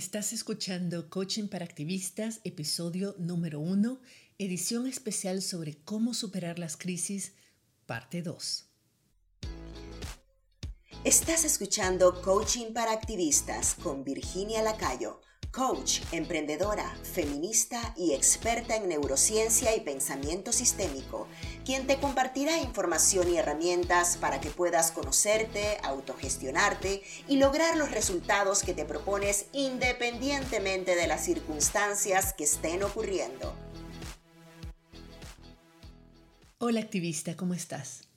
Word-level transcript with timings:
Estás 0.00 0.32
escuchando 0.32 1.10
Coaching 1.10 1.48
para 1.48 1.66
Activistas, 1.66 2.40
episodio 2.44 3.14
número 3.18 3.60
1, 3.60 4.00
edición 4.38 4.86
especial 4.86 5.42
sobre 5.42 5.76
cómo 5.84 6.14
superar 6.14 6.58
las 6.58 6.78
crisis, 6.78 7.34
parte 7.84 8.22
2. 8.22 8.64
Estás 11.04 11.44
escuchando 11.44 12.22
Coaching 12.22 12.72
para 12.72 12.92
Activistas 12.92 13.74
con 13.74 14.02
Virginia 14.02 14.62
Lacayo 14.62 15.20
coach, 15.52 16.00
emprendedora, 16.12 16.94
feminista 17.02 17.92
y 17.96 18.12
experta 18.14 18.76
en 18.76 18.88
neurociencia 18.88 19.74
y 19.74 19.80
pensamiento 19.80 20.52
sistémico, 20.52 21.26
quien 21.64 21.86
te 21.86 21.98
compartirá 21.98 22.58
información 22.58 23.28
y 23.28 23.36
herramientas 23.36 24.16
para 24.16 24.40
que 24.40 24.50
puedas 24.50 24.92
conocerte, 24.92 25.78
autogestionarte 25.82 27.02
y 27.28 27.36
lograr 27.38 27.76
los 27.76 27.90
resultados 27.90 28.62
que 28.62 28.74
te 28.74 28.84
propones 28.84 29.46
independientemente 29.52 30.94
de 30.94 31.06
las 31.06 31.24
circunstancias 31.24 32.32
que 32.32 32.44
estén 32.44 32.82
ocurriendo. 32.84 33.54
Hola 36.58 36.80
activista, 36.80 37.36
¿cómo 37.36 37.54
estás? 37.54 38.09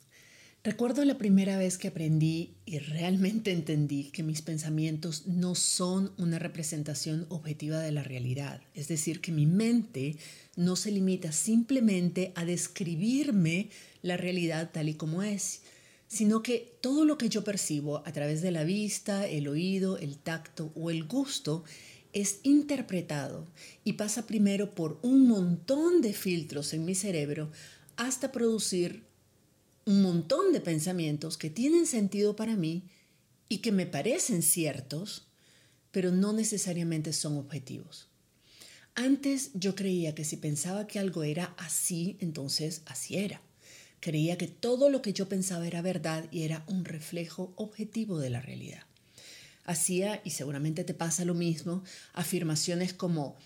Recuerdo 0.65 1.03
la 1.03 1.17
primera 1.17 1.57
vez 1.57 1.77
que 1.77 1.89
aprendí 1.89 2.55
y 2.65 2.79
realmente 2.79 3.51
entendí 3.51 4.05
que 4.11 4.23
mis 4.23 4.41
pensamientos 4.41 5.27
no 5.27 5.55
son 5.55 6.13
una 6.17 6.39
representación 6.39 7.25
objetiva 7.27 7.79
de 7.79 7.91
la 7.91 8.01
realidad. 8.01 8.61
Es 8.73 8.87
decir, 8.87 9.19
que 9.19 9.33
mi 9.33 9.45
mente 9.45 10.15
no 10.55 10.77
se 10.77 10.91
limita 10.91 11.33
simplemente 11.33 12.31
a 12.35 12.45
describirme 12.45 13.71
la 14.03 14.15
realidad 14.15 14.69
tal 14.71 14.87
y 14.87 14.93
como 14.93 15.21
es, 15.21 15.63
sino 16.07 16.41
que 16.41 16.77
todo 16.79 17.03
lo 17.03 17.17
que 17.17 17.27
yo 17.27 17.43
percibo 17.43 18.01
a 18.05 18.13
través 18.13 18.41
de 18.41 18.51
la 18.51 18.63
vista, 18.63 19.27
el 19.27 19.49
oído, 19.49 19.97
el 19.97 20.17
tacto 20.17 20.71
o 20.75 20.89
el 20.89 21.03
gusto 21.03 21.65
es 22.13 22.39
interpretado 22.43 23.47
y 23.83 23.93
pasa 23.93 24.27
primero 24.27 24.73
por 24.73 24.97
un 25.01 25.27
montón 25.27 26.01
de 26.01 26.13
filtros 26.13 26.73
en 26.73 26.85
mi 26.85 26.95
cerebro 26.95 27.51
hasta 27.97 28.31
producir 28.31 29.03
un 29.85 30.01
montón 30.01 30.53
de 30.53 30.61
pensamientos 30.61 31.37
que 31.37 31.49
tienen 31.49 31.85
sentido 31.85 32.35
para 32.35 32.55
mí 32.55 32.83
y 33.49 33.59
que 33.59 33.71
me 33.71 33.85
parecen 33.85 34.41
ciertos, 34.41 35.27
pero 35.91 36.11
no 36.11 36.33
necesariamente 36.33 37.13
son 37.13 37.37
objetivos. 37.37 38.07
Antes 38.95 39.51
yo 39.53 39.75
creía 39.75 40.15
que 40.15 40.23
si 40.23 40.37
pensaba 40.37 40.87
que 40.87 40.99
algo 40.99 41.23
era 41.23 41.53
así, 41.57 42.17
entonces 42.19 42.81
así 42.85 43.17
era. 43.17 43.41
Creía 43.99 44.37
que 44.37 44.47
todo 44.47 44.89
lo 44.89 45.01
que 45.01 45.13
yo 45.13 45.27
pensaba 45.27 45.65
era 45.65 45.81
verdad 45.81 46.25
y 46.31 46.43
era 46.43 46.63
un 46.67 46.85
reflejo 46.85 47.53
objetivo 47.55 48.19
de 48.19 48.29
la 48.29 48.41
realidad. 48.41 48.83
Hacía, 49.65 50.21
y 50.25 50.31
seguramente 50.31 50.83
te 50.83 50.93
pasa 50.93 51.25
lo 51.25 51.33
mismo, 51.33 51.83
afirmaciones 52.13 52.93
como 52.93 53.37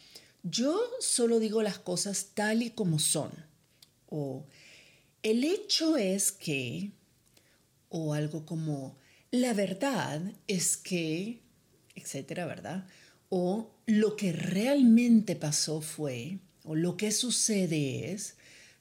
yo 0.44 0.80
solo 1.00 1.40
digo 1.40 1.62
las 1.62 1.80
cosas 1.80 2.30
tal 2.34 2.64
y 2.64 2.72
como 2.72 3.00
son, 3.00 3.32
o 4.10 4.46
el 5.30 5.44
hecho 5.44 5.98
es 5.98 6.32
que, 6.32 6.92
o 7.90 8.14
algo 8.14 8.46
como, 8.46 8.98
la 9.30 9.54
verdad 9.54 10.22
es 10.48 10.78
que, 10.78 11.42
etcétera, 11.96 12.46
¿verdad? 12.46 12.88
O 13.28 13.76
lo 13.86 14.16
que 14.16 14.32
realmente 14.32 15.36
pasó 15.36 15.82
fue, 15.82 16.40
o 16.64 16.76
lo 16.76 16.96
que 16.96 17.12
sucede 17.12 18.14
es, 18.14 18.36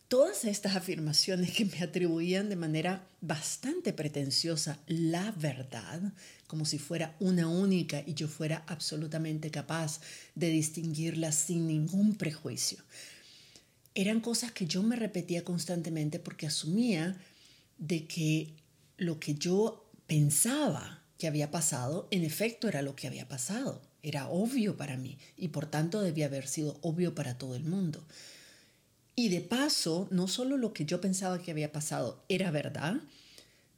todas 0.07 0.45
estas 0.45 0.77
afirmaciones 0.77 1.51
que 1.51 1.65
me 1.65 1.81
atribuían 1.81 2.49
de 2.49 2.55
manera 2.55 3.09
bastante 3.21 3.93
pretenciosa 3.93 4.79
la 4.87 5.33
verdad, 5.33 6.13
como 6.47 6.65
si 6.65 6.79
fuera 6.79 7.17
una 7.19 7.49
única 7.49 8.05
y 8.07 8.15
yo 8.15 8.29
fuera 8.29 8.63
absolutamente 8.69 9.51
capaz 9.51 10.01
de 10.37 10.51
distinguirla 10.51 11.33
sin 11.33 11.67
ningún 11.67 12.15
prejuicio 12.15 12.85
eran 13.97 14.21
cosas 14.21 14.53
que 14.53 14.67
yo 14.67 14.83
me 14.83 14.95
repetía 14.95 15.43
constantemente 15.43 16.19
porque 16.19 16.47
asumía 16.47 17.17
de 17.79 18.07
que 18.07 18.53
lo 18.99 19.19
que 19.19 19.35
yo 19.35 19.89
pensaba 20.07 21.03
que 21.19 21.27
había 21.27 21.51
pasado, 21.51 22.07
en 22.11 22.23
efecto 22.23 22.69
era 22.69 22.83
lo 22.83 22.95
que 22.95 23.07
había 23.07 23.27
pasado. 23.27 23.81
Era 24.03 24.29
obvio 24.29 24.77
para 24.77 24.99
mí 24.99 25.19
y 25.39 25.49
por 25.49 25.67
tanto 25.67 26.03
debía 26.03 26.27
haber 26.27 26.47
sido 26.47 26.79
obvio 26.83 27.15
para 27.15 27.39
todo 27.39 27.57
el 27.57 27.65
mundo. 27.65 28.05
Y 29.17 29.31
de 29.31 29.41
paso, 29.41 30.09
no 30.11 30.29
solo 30.29 30.59
lo 30.59 30.75
que 30.75 30.85
yo 30.85 31.01
pensaba 31.01 31.41
que 31.41 31.51
había 31.51 31.73
pasado 31.73 32.23
era 32.29 32.51
verdad, 32.51 32.97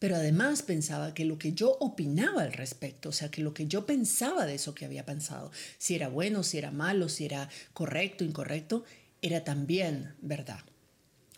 pero 0.01 0.17
además 0.17 0.63
pensaba 0.63 1.15
que 1.15 1.25
lo 1.25 1.39
que 1.39 1.53
yo 1.53 1.77
opinaba 1.79 2.43
al 2.43 2.53
respecto, 2.53 3.11
o 3.11 3.13
sea, 3.13 3.31
que 3.31 3.43
lo 3.43 3.55
que 3.55 3.69
yo 3.69 3.87
pensaba 3.87 4.47
de 4.47 4.57
eso 4.57 4.75
que 4.75 4.85
había 4.85 5.07
pensado, 5.07 5.53
si 5.79 5.95
era 5.95 6.09
bueno, 6.09 6.43
si 6.43 6.59
era 6.59 6.73
malo, 6.73 7.09
si 7.09 7.25
era 7.25 7.49
correcto, 7.73 8.25
incorrecto, 8.25 8.85
era 9.23 9.45
también 9.45 10.15
verdad, 10.21 10.61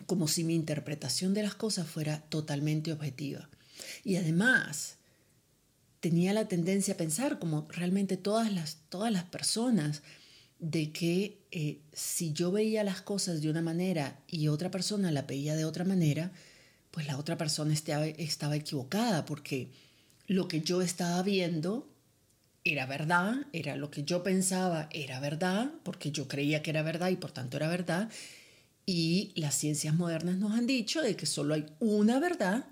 como 0.05 0.27
si 0.27 0.43
mi 0.43 0.55
interpretación 0.55 1.33
de 1.33 1.43
las 1.43 1.55
cosas 1.55 1.87
fuera 1.87 2.21
totalmente 2.21 2.91
objetiva. 2.91 3.49
Y 4.03 4.17
además, 4.17 4.97
tenía 5.99 6.33
la 6.33 6.47
tendencia 6.47 6.95
a 6.95 6.97
pensar, 6.97 7.39
como 7.39 7.67
realmente 7.69 8.17
todas 8.17 8.51
las, 8.51 8.77
todas 8.89 9.11
las 9.11 9.23
personas, 9.23 10.01
de 10.59 10.91
que 10.91 11.39
eh, 11.51 11.79
si 11.91 12.33
yo 12.33 12.51
veía 12.51 12.83
las 12.83 13.01
cosas 13.01 13.41
de 13.41 13.49
una 13.49 13.61
manera 13.61 14.19
y 14.27 14.47
otra 14.47 14.69
persona 14.69 15.11
la 15.11 15.23
veía 15.23 15.55
de 15.55 15.65
otra 15.65 15.83
manera, 15.83 16.31
pues 16.91 17.07
la 17.07 17.17
otra 17.17 17.37
persona 17.37 17.73
estaba, 17.73 18.05
estaba 18.05 18.55
equivocada, 18.55 19.25
porque 19.25 19.71
lo 20.27 20.47
que 20.47 20.61
yo 20.61 20.81
estaba 20.81 21.21
viendo 21.23 21.90
era 22.63 22.85
verdad, 22.85 23.47
era 23.53 23.75
lo 23.75 23.89
que 23.89 24.03
yo 24.03 24.23
pensaba, 24.23 24.87
era 24.91 25.19
verdad, 25.19 25.71
porque 25.83 26.11
yo 26.11 26.27
creía 26.27 26.61
que 26.61 26.69
era 26.69 26.83
verdad 26.83 27.09
y 27.09 27.15
por 27.15 27.31
tanto 27.31 27.57
era 27.57 27.67
verdad. 27.67 28.09
Y 28.85 29.31
las 29.35 29.55
ciencias 29.55 29.95
modernas 29.95 30.37
nos 30.37 30.51
han 30.53 30.67
dicho 30.67 31.01
de 31.01 31.15
que 31.15 31.25
solo 31.25 31.53
hay 31.53 31.65
una 31.79 32.19
verdad 32.19 32.65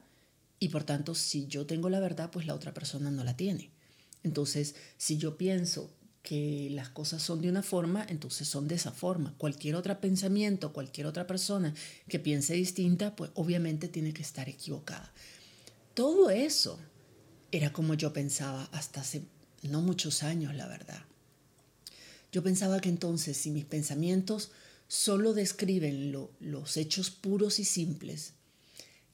y 0.60 0.70
por 0.70 0.84
tanto 0.84 1.16
si 1.16 1.48
yo 1.48 1.66
tengo 1.66 1.90
la 1.90 2.00
verdad, 2.00 2.30
pues 2.32 2.46
la 2.46 2.54
otra 2.54 2.74
persona 2.74 3.10
no 3.10 3.24
la 3.24 3.36
tiene. 3.36 3.72
Entonces, 4.24 4.76
si 4.98 5.18
yo 5.18 5.38
pienso 5.38 5.92
que 6.22 6.68
las 6.72 6.90
cosas 6.90 7.24
son 7.24 7.42
de 7.42 7.50
una 7.50 7.64
forma, 7.64 8.06
entonces 8.08 8.48
son 8.48 8.68
de 8.68 8.76
esa 8.76 8.92
forma. 8.92 9.34
Cualquier 9.38 9.76
otro 9.76 10.00
pensamiento, 10.00 10.74
cualquier 10.74 11.08
otra 11.08 11.26
persona 11.26 11.74
que 12.08 12.20
piense 12.20 12.54
distinta, 12.54 13.16
pues 13.16 13.32
obviamente 13.36 13.88
tiene 13.88 14.14
que 14.14 14.22
estar 14.22 14.50
equivocada. 14.50 15.12
Todo 15.94 16.30
eso 16.30 16.78
era 17.52 17.72
como 17.72 17.94
yo 17.94 18.14
pensaba 18.14 18.70
hasta 18.74 19.02
hace 19.02 19.24
no 19.64 19.82
muchos 19.82 20.24
años, 20.24 20.56
la 20.56 20.68
verdad. 20.68 21.04
Yo 22.32 22.44
pensaba 22.44 22.80
que 22.80 22.90
entonces 22.90 23.38
si 23.38 23.52
mis 23.52 23.66
pensamientos 23.66 24.52
solo 24.88 25.34
describen 25.34 26.12
los 26.40 26.78
hechos 26.78 27.10
puros 27.10 27.60
y 27.60 27.66
simples 27.66 28.34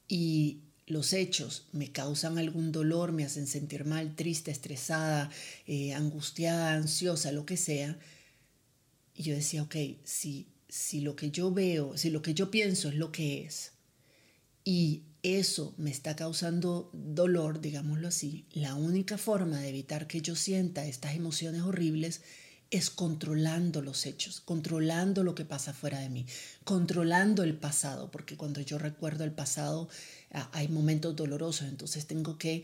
y 0.08 0.60
los 0.88 1.14
hechos 1.14 1.68
me 1.72 1.92
causan 1.92 2.38
algún 2.38 2.72
dolor, 2.72 3.12
me 3.12 3.24
hacen 3.24 3.48
sentir 3.48 3.86
mal, 3.86 4.16
triste, 4.16 4.52
estresada, 4.52 5.32
eh, 5.66 5.94
angustiada, 5.94 6.74
ansiosa, 6.74 7.32
lo 7.32 7.46
que 7.46 7.58
sea, 7.58 7.98
y 9.16 9.24
yo 9.24 9.34
decía, 9.34 9.64
ok, 9.64 9.76
si, 10.04 10.48
si 10.70 11.02
lo 11.02 11.16
que 11.16 11.32
yo 11.32 11.52
veo, 11.52 11.98
si 11.98 12.10
lo 12.10 12.22
que 12.22 12.34
yo 12.34 12.52
pienso 12.52 12.90
es 12.90 12.96
lo 12.96 13.12
que 13.12 13.46
es, 13.46 13.72
y 14.64 15.04
eso 15.26 15.74
me 15.78 15.90
está 15.90 16.16
causando 16.16 16.90
dolor, 16.94 17.60
digámoslo 17.60 18.08
así, 18.08 18.46
la 18.52 18.76
única 18.76 19.18
forma 19.18 19.60
de 19.60 19.70
evitar 19.70 20.08
que 20.08 20.22
yo 20.22 20.36
sienta 20.36 20.86
estas 20.86 21.16
emociones 21.16 21.62
horribles 21.62 22.22
es 22.70 22.90
controlando 22.90 23.82
los 23.82 24.06
hechos, 24.06 24.42
controlando 24.42 25.24
lo 25.24 25.34
que 25.34 25.46
pasa 25.46 25.74
fuera 25.74 26.00
de 26.00 26.10
mí, 26.10 26.26
controlando 26.64 27.44
el 27.44 27.56
pasado, 27.56 28.12
porque 28.12 28.38
cuando 28.38 28.62
yo 28.62 28.78
recuerdo 28.78 29.24
el 29.24 29.32
pasado 29.32 29.90
ah, 30.32 30.50
hay 30.54 30.68
momentos 30.68 31.16
dolorosos, 31.16 31.68
entonces 31.68 32.06
tengo 32.06 32.38
que 32.38 32.64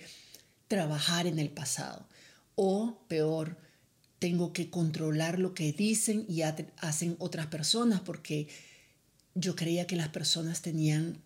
trabajar 0.67 1.27
en 1.27 1.39
el 1.39 1.49
pasado. 1.49 2.07
O 2.55 2.99
peor, 3.07 3.57
tengo 4.19 4.53
que 4.53 4.69
controlar 4.69 5.39
lo 5.39 5.53
que 5.53 5.73
dicen 5.73 6.25
y 6.27 6.43
hacen 6.43 7.15
otras 7.17 7.47
personas, 7.47 8.01
porque 8.01 8.47
yo 9.33 9.55
creía 9.55 9.87
que 9.87 9.95
las 9.95 10.09
personas 10.09 10.61
tenían 10.61 11.21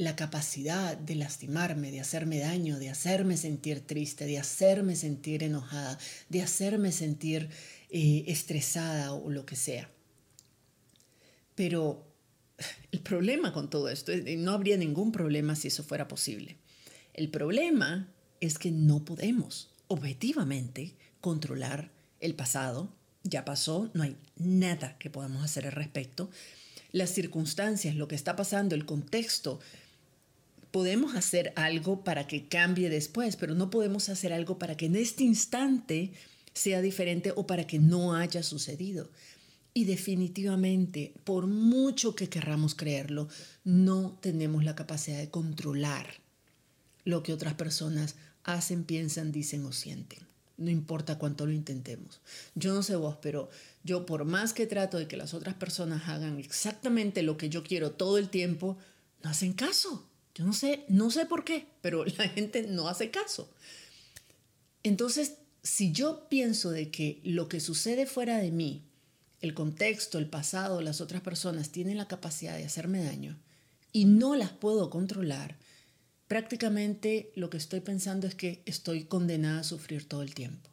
la 0.00 0.16
capacidad 0.16 0.96
de 0.96 1.14
lastimarme, 1.14 1.90
de 1.90 2.00
hacerme 2.00 2.38
daño, 2.38 2.78
de 2.78 2.88
hacerme 2.88 3.36
sentir 3.36 3.86
triste, 3.86 4.24
de 4.24 4.38
hacerme 4.38 4.96
sentir 4.96 5.42
enojada, 5.42 5.98
de 6.30 6.40
hacerme 6.40 6.90
sentir 6.90 7.50
eh, 7.90 8.24
estresada 8.26 9.12
o 9.12 9.30
lo 9.30 9.44
que 9.44 9.56
sea. 9.56 9.90
Pero 11.54 12.02
el 12.92 13.00
problema 13.00 13.52
con 13.52 13.68
todo 13.68 13.90
esto, 13.90 14.12
no 14.38 14.52
habría 14.52 14.78
ningún 14.78 15.12
problema 15.12 15.54
si 15.54 15.68
eso 15.68 15.84
fuera 15.84 16.08
posible. 16.08 16.56
El 17.12 17.28
problema 17.28 18.08
es 18.40 18.58
que 18.58 18.70
no 18.70 19.04
podemos 19.04 19.70
objetivamente 19.88 20.94
controlar 21.20 21.90
el 22.20 22.34
pasado. 22.34 22.90
Ya 23.22 23.44
pasó, 23.44 23.90
no 23.92 24.02
hay 24.02 24.16
nada 24.36 24.96
que 24.96 25.10
podamos 25.10 25.44
hacer 25.44 25.66
al 25.66 25.72
respecto. 25.72 26.30
Las 26.90 27.10
circunstancias, 27.10 27.94
lo 27.96 28.08
que 28.08 28.14
está 28.14 28.34
pasando, 28.34 28.74
el 28.74 28.86
contexto 28.86 29.60
podemos 30.70 31.14
hacer 31.14 31.52
algo 31.56 32.04
para 32.04 32.26
que 32.26 32.48
cambie 32.48 32.90
después, 32.90 33.36
pero 33.36 33.54
no 33.54 33.70
podemos 33.70 34.08
hacer 34.08 34.32
algo 34.32 34.58
para 34.58 34.76
que 34.76 34.86
en 34.86 34.96
este 34.96 35.24
instante 35.24 36.12
sea 36.52 36.80
diferente 36.80 37.32
o 37.36 37.46
para 37.46 37.66
que 37.66 37.78
no 37.78 38.14
haya 38.14 38.42
sucedido. 38.42 39.10
Y 39.72 39.84
definitivamente, 39.84 41.14
por 41.24 41.46
mucho 41.46 42.14
que 42.14 42.28
querramos 42.28 42.74
creerlo, 42.74 43.28
no 43.64 44.18
tenemos 44.20 44.64
la 44.64 44.74
capacidad 44.74 45.18
de 45.18 45.30
controlar 45.30 46.06
lo 47.04 47.22
que 47.22 47.32
otras 47.32 47.54
personas 47.54 48.16
hacen, 48.44 48.84
piensan, 48.84 49.32
dicen 49.32 49.64
o 49.64 49.72
sienten. 49.72 50.20
No 50.56 50.70
importa 50.70 51.18
cuánto 51.18 51.46
lo 51.46 51.52
intentemos. 51.52 52.20
Yo 52.54 52.74
no 52.74 52.82
sé 52.82 52.96
vos, 52.96 53.16
pero 53.22 53.48
yo 53.82 54.04
por 54.04 54.24
más 54.24 54.52
que 54.52 54.66
trato 54.66 54.98
de 54.98 55.06
que 55.06 55.16
las 55.16 55.32
otras 55.32 55.54
personas 55.54 56.08
hagan 56.08 56.38
exactamente 56.38 57.22
lo 57.22 57.36
que 57.36 57.48
yo 57.48 57.62
quiero 57.62 57.92
todo 57.92 58.18
el 58.18 58.28
tiempo, 58.28 58.76
no 59.22 59.30
hacen 59.30 59.54
caso. 59.54 60.09
Yo 60.34 60.44
no 60.44 60.52
sé, 60.52 60.84
no 60.88 61.10
sé 61.10 61.26
por 61.26 61.44
qué, 61.44 61.66
pero 61.80 62.04
la 62.18 62.28
gente 62.28 62.62
no 62.62 62.88
hace 62.88 63.10
caso. 63.10 63.50
Entonces, 64.82 65.34
si 65.62 65.92
yo 65.92 66.28
pienso 66.28 66.70
de 66.70 66.90
que 66.90 67.20
lo 67.24 67.48
que 67.48 67.60
sucede 67.60 68.06
fuera 68.06 68.38
de 68.38 68.50
mí, 68.50 68.82
el 69.40 69.54
contexto, 69.54 70.18
el 70.18 70.28
pasado, 70.28 70.80
las 70.80 71.00
otras 71.00 71.22
personas 71.22 71.70
tienen 71.70 71.96
la 71.96 72.08
capacidad 72.08 72.56
de 72.56 72.64
hacerme 72.64 73.02
daño 73.02 73.38
y 73.92 74.04
no 74.04 74.36
las 74.36 74.50
puedo 74.50 74.90
controlar, 74.90 75.56
prácticamente 76.28 77.32
lo 77.34 77.50
que 77.50 77.56
estoy 77.56 77.80
pensando 77.80 78.26
es 78.26 78.34
que 78.34 78.62
estoy 78.66 79.04
condenada 79.04 79.60
a 79.60 79.64
sufrir 79.64 80.08
todo 80.08 80.22
el 80.22 80.34
tiempo. 80.34 80.70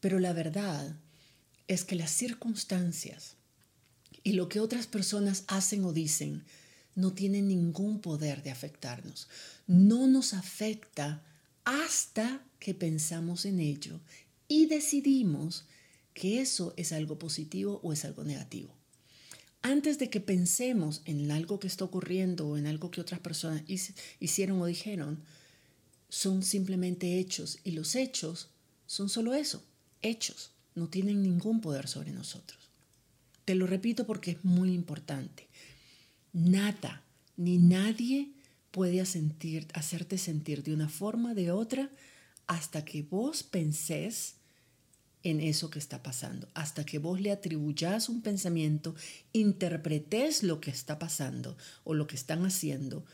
Pero 0.00 0.18
la 0.18 0.32
verdad 0.32 0.96
es 1.68 1.84
que 1.84 1.94
las 1.94 2.10
circunstancias 2.10 3.36
y 4.22 4.32
lo 4.32 4.48
que 4.48 4.60
otras 4.60 4.86
personas 4.86 5.44
hacen 5.46 5.84
o 5.84 5.92
dicen 5.92 6.44
no 6.94 7.12
tienen 7.12 7.48
ningún 7.48 8.00
poder 8.00 8.42
de 8.42 8.50
afectarnos. 8.50 9.28
No 9.66 10.06
nos 10.06 10.34
afecta 10.34 11.22
hasta 11.64 12.44
que 12.58 12.74
pensamos 12.74 13.44
en 13.44 13.60
ello 13.60 14.00
y 14.48 14.66
decidimos 14.66 15.64
que 16.12 16.40
eso 16.40 16.74
es 16.76 16.92
algo 16.92 17.18
positivo 17.18 17.80
o 17.82 17.92
es 17.92 18.04
algo 18.04 18.24
negativo. 18.24 18.74
Antes 19.62 19.98
de 19.98 20.10
que 20.10 20.20
pensemos 20.20 21.02
en 21.06 21.30
algo 21.30 21.58
que 21.58 21.66
está 21.66 21.84
ocurriendo 21.84 22.48
o 22.48 22.56
en 22.58 22.66
algo 22.66 22.90
que 22.90 23.00
otras 23.00 23.20
personas 23.20 23.62
hicieron 24.20 24.60
o 24.60 24.66
dijeron, 24.66 25.22
son 26.10 26.42
simplemente 26.42 27.18
hechos 27.18 27.58
y 27.64 27.72
los 27.72 27.96
hechos 27.96 28.50
son 28.86 29.08
solo 29.08 29.34
eso, 29.34 29.64
hechos, 30.02 30.52
no 30.74 30.88
tienen 30.88 31.22
ningún 31.22 31.60
poder 31.60 31.88
sobre 31.88 32.12
nosotros. 32.12 32.70
Te 33.44 33.54
lo 33.54 33.66
repito 33.66 34.06
porque 34.06 34.32
es 34.32 34.44
muy 34.44 34.72
importante. 34.72 35.48
Nada 36.34 37.04
ni 37.36 37.58
nadie 37.58 38.32
puede 38.72 39.00
hacerte 39.00 40.18
sentir 40.18 40.64
de 40.64 40.74
una 40.74 40.88
forma 40.88 41.32
de 41.32 41.52
otra 41.52 41.90
hasta 42.48 42.84
que 42.84 43.02
vos 43.02 43.44
pensés 43.44 44.34
en 45.22 45.40
eso 45.40 45.70
que 45.70 45.78
está 45.78 46.02
pasando, 46.02 46.48
hasta 46.52 46.84
que 46.84 46.98
vos 46.98 47.20
le 47.20 47.30
atribuyas 47.30 48.08
un 48.08 48.20
pensamiento, 48.20 48.94
interpretes 49.32 50.42
lo 50.42 50.60
que 50.60 50.70
está 50.70 50.98
pasando 50.98 51.56
o 51.84 51.94
lo 51.94 52.06
que 52.06 52.16
están 52.16 52.44
haciendo 52.44 53.04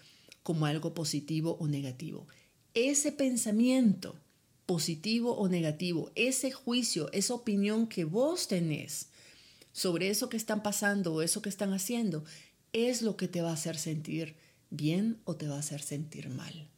como 0.43 0.67
algo 0.67 0.95
positivo 0.95 1.57
o 1.61 1.69
negativo. 1.69 2.27
Ese 2.75 3.13
pensamiento 3.13 4.19
positivo 4.65 5.37
o 5.37 5.49
negativo, 5.49 6.11
ese 6.15 6.51
juicio, 6.51 7.13
esa 7.13 7.35
opinión 7.35 7.87
que 7.87 8.05
vos 8.05 8.49
tenés 8.49 9.11
sobre 9.73 10.09
eso 10.09 10.29
que 10.29 10.37
están 10.37 10.63
pasando 10.63 11.15
o 11.15 11.23
eso 11.23 11.43
que 11.43 11.49
están 11.49 11.73
haciendo, 11.73 12.25
es 12.73 13.03
lo 13.03 13.17
que 13.17 13.29
te 13.29 13.43
va 13.43 13.51
a 13.51 13.55
hacer 13.55 13.77
sentir 13.77 14.35
bien 14.71 15.19
o 15.25 15.37
te 15.37 15.49
va 15.49 15.57
a 15.57 15.61
hacer 15.61 15.83
sentir 15.83 16.29
mal. 16.29 16.69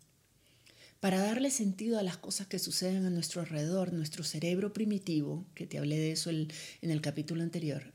Para 1.01 1.21
darle 1.21 1.51
sentido 1.51 1.99
a 1.99 2.03
las 2.03 2.17
cosas 2.17 2.47
que 2.47 2.59
suceden 2.59 3.05
a 3.05 3.11
nuestro 3.11 3.41
alrededor, 3.41 3.93
nuestro 3.93 4.23
cerebro 4.23 4.73
primitivo, 4.73 5.45
que 5.55 5.67
te 5.67 5.79
hablé 5.79 5.99
de 5.99 6.13
eso 6.13 6.31
en 6.31 6.49
el 6.81 7.01
capítulo 7.01 7.43
anterior, 7.43 7.93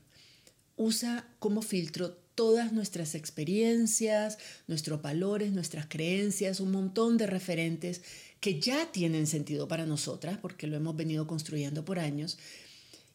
usa 0.76 1.26
como 1.38 1.62
filtro 1.62 2.12
todas 2.34 2.72
nuestras 2.72 3.16
experiencias, 3.16 4.38
nuestros 4.68 5.02
valores, 5.02 5.52
nuestras 5.52 5.86
creencias, 5.86 6.60
un 6.60 6.70
montón 6.70 7.16
de 7.16 7.26
referentes 7.26 8.02
que 8.40 8.60
ya 8.60 8.92
tienen 8.92 9.26
sentido 9.26 9.66
para 9.66 9.86
nosotras, 9.86 10.38
porque 10.38 10.68
lo 10.68 10.76
hemos 10.76 10.94
venido 10.94 11.26
construyendo 11.26 11.84
por 11.84 11.98
años, 11.98 12.38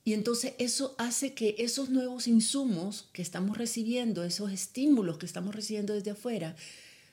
y 0.05 0.13
entonces 0.13 0.53
eso 0.59 0.95
hace 0.97 1.33
que 1.33 1.55
esos 1.59 1.89
nuevos 1.89 2.27
insumos 2.27 3.09
que 3.13 3.21
estamos 3.21 3.57
recibiendo, 3.57 4.23
esos 4.23 4.51
estímulos 4.51 5.17
que 5.17 5.25
estamos 5.25 5.55
recibiendo 5.55 5.93
desde 5.93 6.11
afuera, 6.11 6.55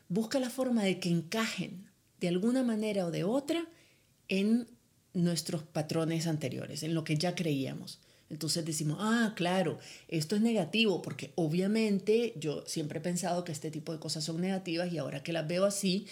busca 0.08 0.40
la 0.40 0.50
forma 0.50 0.82
de 0.82 0.98
que 0.98 1.08
encajen 1.08 1.86
de 2.20 2.28
alguna 2.28 2.64
manera 2.64 3.06
o 3.06 3.10
de 3.10 3.22
otra 3.22 3.64
en 4.28 4.66
nuestros 5.14 5.62
patrones 5.62 6.26
anteriores, 6.26 6.82
en 6.82 6.94
lo 6.94 7.04
que 7.04 7.16
ya 7.16 7.34
creíamos. 7.34 8.00
Entonces 8.28 8.64
decimos, 8.64 8.98
ah, 9.00 9.34
claro, 9.34 9.78
esto 10.08 10.36
es 10.36 10.42
negativo, 10.42 11.02
porque 11.02 11.32
obviamente 11.34 12.34
yo 12.36 12.64
siempre 12.66 12.98
he 12.98 13.02
pensado 13.02 13.44
que 13.44 13.52
este 13.52 13.70
tipo 13.70 13.92
de 13.92 13.98
cosas 13.98 14.24
son 14.24 14.40
negativas 14.40 14.92
y 14.92 14.98
ahora 14.98 15.22
que 15.22 15.32
las 15.32 15.48
veo 15.48 15.64
así, 15.64 16.06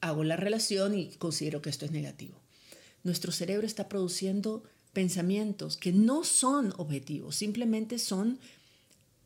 hago 0.00 0.24
la 0.24 0.36
relación 0.36 0.96
y 0.96 1.10
considero 1.16 1.62
que 1.62 1.70
esto 1.70 1.84
es 1.84 1.92
negativo. 1.92 2.40
Nuestro 3.04 3.30
cerebro 3.30 3.66
está 3.66 3.88
produciendo 3.88 4.64
pensamientos 4.92 5.76
que 5.76 5.92
no 5.92 6.24
son 6.24 6.72
objetivos, 6.76 7.36
simplemente 7.36 7.98
son 7.98 8.38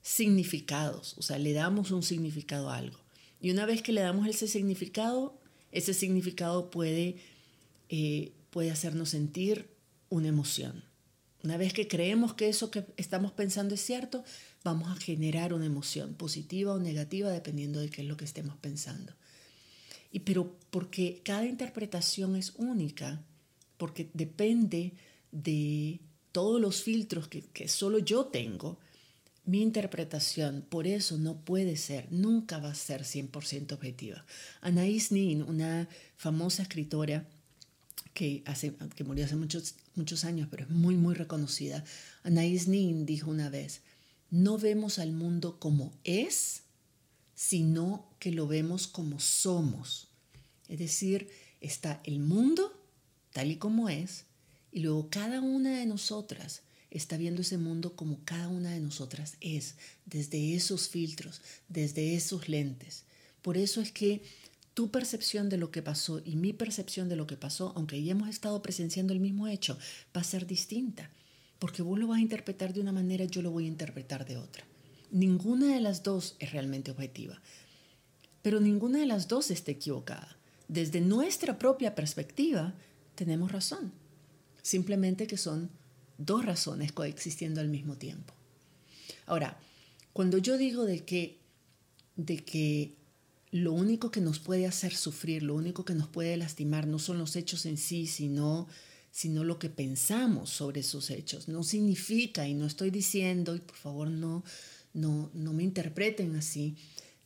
significados, 0.03 1.17
o 1.19 1.23
sea, 1.23 1.38
le 1.38 1.53
damos 1.53 1.91
un 1.91 2.03
significado 2.03 2.70
a 2.70 2.76
algo. 2.76 2.99
Y 3.41 3.50
una 3.50 3.67
vez 3.67 3.82
que 3.82 3.93
le 3.93 4.00
damos 4.00 4.26
ese 4.26 4.49
significado, 4.49 5.38
ese 5.70 5.94
significado 5.94 6.70
puede, 6.70 7.17
eh, 7.88 8.32
puede 8.50 8.70
hacernos 8.70 9.11
sentir 9.11 9.69
una 10.09 10.29
emoción. 10.29 10.85
Una 11.43 11.56
vez 11.56 11.73
que 11.73 11.88
creemos 11.88 12.35
que 12.35 12.49
eso 12.49 12.70
que 12.70 12.85
estamos 12.97 13.32
pensando 13.32 13.75
es 13.75 13.81
cierto, 13.81 14.25
vamos 14.62 14.91
a 14.91 15.00
generar 15.00 15.53
una 15.53 15.67
emoción 15.67 16.14
positiva 16.14 16.73
o 16.73 16.79
negativa 16.79 17.31
dependiendo 17.31 17.81
de 17.81 17.91
qué 17.91 18.03
es 18.03 18.09
lo 18.09 18.17
que 18.17 18.25
estemos 18.25 18.56
pensando. 18.56 19.12
Y 20.12 20.20
pero 20.20 20.56
porque 20.70 21.20
cada 21.25 21.47
interpretación 21.47 22.37
es 22.37 22.53
única, 22.56 23.20
porque 23.76 24.11
depende 24.14 24.93
de 25.32 26.00
todos 26.31 26.61
los 26.61 26.82
filtros 26.82 27.29
que, 27.29 27.43
que 27.43 27.69
solo 27.69 27.99
yo 27.99 28.26
tengo, 28.26 28.79
mi 29.44 29.61
interpretación 29.61 30.64
por 30.69 30.87
eso 30.87 31.19
no 31.19 31.44
puede 31.44 31.76
ser, 31.76 32.11
nunca 32.12 32.58
va 32.58 32.70
a 32.70 32.75
ser 32.75 33.02
100% 33.02 33.73
objetiva. 33.73 34.25
Anaïs 34.61 35.11
Nin, 35.11 35.43
una 35.43 35.88
famosa 36.17 36.62
escritora 36.62 37.26
que, 38.14 38.43
hace, 38.46 38.75
que 38.94 39.05
murió 39.05 39.25
hace 39.25 39.37
muchos, 39.37 39.75
muchos 39.96 40.25
años, 40.25 40.49
pero 40.50 40.64
es 40.64 40.70
muy, 40.70 40.96
muy 40.96 41.14
reconocida, 41.14 41.85
Anaïs 42.23 42.69
Nin 42.69 43.05
dijo 43.05 43.31
una 43.31 43.50
vez, 43.50 43.80
no 44.30 44.59
vemos 44.59 44.99
al 44.99 45.12
mundo 45.12 45.59
como 45.59 45.92
es, 46.04 46.62
sino 47.35 48.07
que 48.18 48.30
lo 48.30 48.47
vemos 48.47 48.87
como 48.87 49.18
somos. 49.18 50.09
Es 50.68 50.78
decir, 50.78 51.28
está 51.61 52.00
el 52.04 52.21
mundo 52.21 52.78
tal 53.33 53.50
y 53.50 53.57
como 53.57 53.88
es, 53.88 54.26
y 54.73 54.81
luego 54.81 55.09
cada 55.11 55.41
una 55.41 55.79
de 55.79 55.87
nosotras 55.87 56.62
está 56.91 57.17
viendo 57.17 57.43
ese 57.43 57.59
mundo 57.59 57.95
como 57.95 58.21
cada 58.25 58.49
una 58.49 58.71
de 58.71 58.81
nosotras 58.81 59.37
es, 59.41 59.76
desde 60.07 60.55
esos 60.55 60.88
filtros, 60.88 61.41
desde 61.69 62.14
esos 62.14 62.49
lentes. 62.49 63.05
Por 63.43 63.57
eso 63.57 63.81
es 63.81 63.93
que 63.93 64.23
tu 64.75 64.91
percepción 64.91 65.49
de 65.49 65.59
lo 65.59 65.71
que 65.71 65.83
pasó 65.83 66.23
y 66.25 66.37
mi 66.37 66.52
percepción 66.52 67.09
de 67.09 67.17
lo 67.17 67.26
que 67.26 67.37
pasó, 67.37 67.73
aunque 67.76 68.02
ya 68.02 68.12
hemos 68.12 68.29
estado 68.29 68.62
presenciando 68.62 69.12
el 69.12 69.21
mismo 69.21 69.47
hecho, 69.49 69.79
va 70.17 70.23
a 70.23 70.25
ser 70.25 70.47
distinta. 70.47 71.11
Porque 71.59 71.83
vos 71.83 71.99
lo 71.99 72.09
vas 72.09 72.19
a 72.19 72.23
interpretar 72.23 72.73
de 72.73 72.81
una 72.81 72.93
manera, 72.93 73.25
yo 73.25 73.43
lo 73.43 73.50
voy 73.50 73.64
a 73.64 73.69
interpretar 73.69 74.26
de 74.26 74.37
otra. 74.37 74.64
Ninguna 75.11 75.75
de 75.75 75.81
las 75.81 76.02
dos 76.02 76.37
es 76.38 76.52
realmente 76.52 76.91
objetiva. 76.91 77.41
Pero 78.43 78.61
ninguna 78.61 78.99
de 78.99 79.07
las 79.07 79.29
dos 79.29 79.50
está 79.50 79.71
equivocada. 79.71 80.37
Desde 80.69 81.00
nuestra 81.00 81.59
propia 81.59 81.95
perspectiva, 81.95 82.75
tenemos 83.14 83.52
razón. 83.52 83.93
Simplemente 84.62 85.26
que 85.26 85.37
son 85.37 85.71
dos 86.19 86.45
razones 86.45 86.92
coexistiendo 86.92 87.61
al 87.61 87.69
mismo 87.69 87.97
tiempo. 87.97 88.33
Ahora, 89.26 89.59
cuando 90.12 90.38
yo 90.38 90.57
digo 90.57 90.85
de 90.85 91.04
que, 91.04 91.38
de 92.16 92.45
que 92.45 92.97
lo 93.50 93.73
único 93.73 94.11
que 94.11 94.21
nos 94.21 94.38
puede 94.38 94.66
hacer 94.66 94.95
sufrir, 94.95 95.42
lo 95.42 95.54
único 95.54 95.85
que 95.85 95.95
nos 95.95 96.09
puede 96.09 96.37
lastimar 96.37 96.87
no 96.87 96.99
son 96.99 97.19
los 97.19 97.37
hechos 97.37 97.66
en 97.66 97.76
sí, 97.76 98.07
sino, 98.07 98.66
sino 99.11 99.45
lo 99.45 99.59
que 99.59 99.69
pensamos 99.69 100.50
sobre 100.50 100.81
esos 100.81 101.11
hechos. 101.11 101.49
No 101.49 101.62
significa, 101.62 102.49
y 102.49 102.54
no 102.54 102.66
estoy 102.66 102.90
diciendo, 102.90 103.54
y 103.54 103.61
por 103.61 103.76
favor 103.76 104.09
no, 104.11 104.42
no, 104.95 105.31
no 105.35 105.52
me 105.52 105.64
interpreten 105.64 106.35
así, 106.37 106.76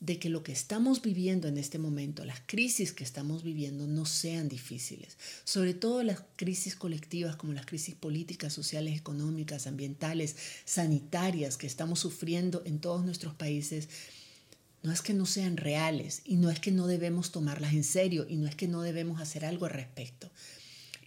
de 0.00 0.18
que 0.18 0.28
lo 0.28 0.42
que 0.42 0.52
estamos 0.52 1.00
viviendo 1.00 1.48
en 1.48 1.56
este 1.56 1.78
momento, 1.78 2.24
las 2.24 2.40
crisis 2.44 2.92
que 2.92 3.04
estamos 3.04 3.42
viviendo, 3.42 3.86
no 3.86 4.04
sean 4.04 4.48
difíciles. 4.48 5.16
Sobre 5.44 5.74
todo 5.74 6.02
las 6.02 6.22
crisis 6.36 6.76
colectivas 6.76 7.36
como 7.36 7.54
las 7.54 7.66
crisis 7.66 7.94
políticas, 7.94 8.52
sociales, 8.52 8.98
económicas, 8.98 9.66
ambientales, 9.66 10.36
sanitarias 10.64 11.56
que 11.56 11.66
estamos 11.66 12.00
sufriendo 12.00 12.62
en 12.66 12.78
todos 12.78 13.04
nuestros 13.04 13.34
países. 13.34 13.88
No 14.82 14.92
es 14.92 15.00
que 15.00 15.14
no 15.14 15.24
sean 15.24 15.56
reales 15.56 16.20
y 16.24 16.36
no 16.36 16.50
es 16.50 16.60
que 16.60 16.70
no 16.70 16.86
debemos 16.86 17.32
tomarlas 17.32 17.72
en 17.72 17.84
serio 17.84 18.26
y 18.28 18.36
no 18.36 18.46
es 18.46 18.54
que 18.54 18.68
no 18.68 18.82
debemos 18.82 19.20
hacer 19.20 19.44
algo 19.44 19.64
al 19.66 19.72
respecto. 19.72 20.30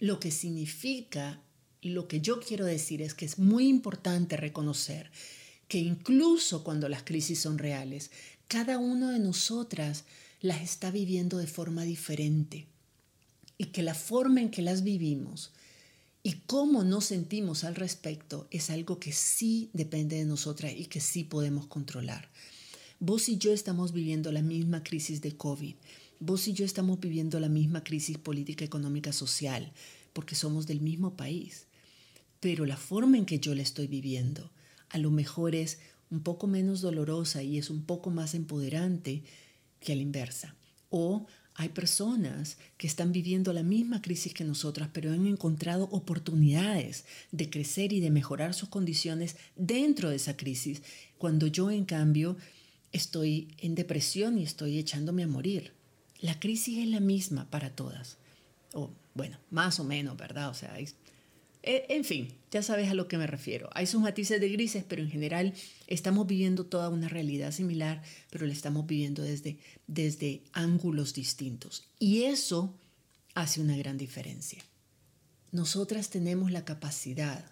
Lo 0.00 0.18
que 0.18 0.30
significa 0.30 1.40
lo 1.82 2.08
que 2.08 2.20
yo 2.20 2.40
quiero 2.40 2.64
decir 2.64 3.00
es 3.02 3.14
que 3.14 3.24
es 3.24 3.38
muy 3.38 3.68
importante 3.68 4.36
reconocer 4.36 5.10
que 5.68 5.78
incluso 5.78 6.64
cuando 6.64 6.88
las 6.88 7.04
crisis 7.04 7.40
son 7.40 7.58
reales, 7.58 8.10
cada 8.50 8.78
uno 8.78 9.10
de 9.10 9.20
nosotras 9.20 10.02
las 10.40 10.60
está 10.60 10.90
viviendo 10.90 11.38
de 11.38 11.46
forma 11.46 11.84
diferente 11.84 12.66
y 13.58 13.66
que 13.66 13.84
la 13.84 13.94
forma 13.94 14.40
en 14.40 14.50
que 14.50 14.60
las 14.60 14.82
vivimos 14.82 15.52
y 16.24 16.32
cómo 16.48 16.82
nos 16.82 17.04
sentimos 17.04 17.62
al 17.62 17.76
respecto 17.76 18.48
es 18.50 18.68
algo 18.70 18.98
que 18.98 19.12
sí 19.12 19.70
depende 19.72 20.16
de 20.16 20.24
nosotras 20.24 20.72
y 20.76 20.86
que 20.86 20.98
sí 20.98 21.22
podemos 21.22 21.68
controlar. 21.68 22.28
Vos 22.98 23.28
y 23.28 23.38
yo 23.38 23.52
estamos 23.52 23.92
viviendo 23.92 24.32
la 24.32 24.42
misma 24.42 24.82
crisis 24.82 25.20
de 25.20 25.36
COVID. 25.36 25.76
Vos 26.18 26.48
y 26.48 26.52
yo 26.52 26.64
estamos 26.64 26.98
viviendo 26.98 27.38
la 27.38 27.48
misma 27.48 27.84
crisis 27.84 28.18
política, 28.18 28.64
económica, 28.64 29.12
social, 29.12 29.72
porque 30.12 30.34
somos 30.34 30.66
del 30.66 30.80
mismo 30.80 31.16
país. 31.16 31.66
Pero 32.40 32.66
la 32.66 32.76
forma 32.76 33.16
en 33.16 33.26
que 33.26 33.38
yo 33.38 33.54
la 33.54 33.62
estoy 33.62 33.86
viviendo, 33.86 34.50
a 34.88 34.98
lo 34.98 35.12
mejor 35.12 35.54
es 35.54 35.78
un 36.10 36.20
poco 36.20 36.46
menos 36.46 36.80
dolorosa 36.80 37.42
y 37.42 37.58
es 37.58 37.70
un 37.70 37.84
poco 37.84 38.10
más 38.10 38.34
empoderante 38.34 39.22
que 39.78 39.92
a 39.92 39.96
la 39.96 40.02
inversa. 40.02 40.54
O 40.90 41.26
hay 41.54 41.68
personas 41.68 42.58
que 42.78 42.86
están 42.86 43.12
viviendo 43.12 43.52
la 43.52 43.62
misma 43.62 44.00
crisis 44.02 44.34
que 44.34 44.44
nosotras, 44.44 44.88
pero 44.92 45.12
han 45.12 45.26
encontrado 45.26 45.84
oportunidades 45.92 47.04
de 47.32 47.50
crecer 47.50 47.92
y 47.92 48.00
de 48.00 48.10
mejorar 48.10 48.54
sus 48.54 48.68
condiciones 48.68 49.36
dentro 49.56 50.10
de 50.10 50.16
esa 50.16 50.36
crisis, 50.36 50.82
cuando 51.18 51.46
yo 51.46 51.70
en 51.70 51.84
cambio 51.84 52.36
estoy 52.92 53.54
en 53.58 53.74
depresión 53.74 54.38
y 54.38 54.42
estoy 54.42 54.78
echándome 54.78 55.22
a 55.24 55.28
morir. 55.28 55.72
La 56.20 56.38
crisis 56.40 56.78
es 56.78 56.88
la 56.88 57.00
misma 57.00 57.50
para 57.50 57.70
todas. 57.70 58.18
O 58.72 58.90
bueno, 59.14 59.38
más 59.50 59.80
o 59.80 59.84
menos, 59.84 60.16
¿verdad? 60.16 60.48
O 60.48 60.54
sea, 60.54 60.78
eh, 60.78 60.88
en 61.62 62.04
fin, 62.04 62.28
ya 62.50 62.62
sabes 62.62 62.90
a 62.90 62.94
lo 62.94 63.06
que 63.06 63.18
me 63.18 63.26
refiero. 63.26 63.68
Hay 63.74 63.86
sus 63.86 64.00
matices 64.00 64.40
de 64.40 64.48
grises, 64.48 64.84
pero 64.86 65.02
en 65.02 65.10
general 65.10 65.54
estamos 65.86 66.26
viviendo 66.26 66.64
toda 66.64 66.88
una 66.88 67.08
realidad 67.08 67.52
similar, 67.52 68.02
pero 68.30 68.46
la 68.46 68.52
estamos 68.52 68.86
viviendo 68.86 69.22
desde, 69.22 69.58
desde 69.86 70.42
ángulos 70.52 71.14
distintos. 71.14 71.84
Y 71.98 72.22
eso 72.22 72.74
hace 73.34 73.60
una 73.60 73.76
gran 73.76 73.98
diferencia. 73.98 74.62
Nosotras 75.52 76.10
tenemos 76.10 76.50
la 76.50 76.64
capacidad 76.64 77.44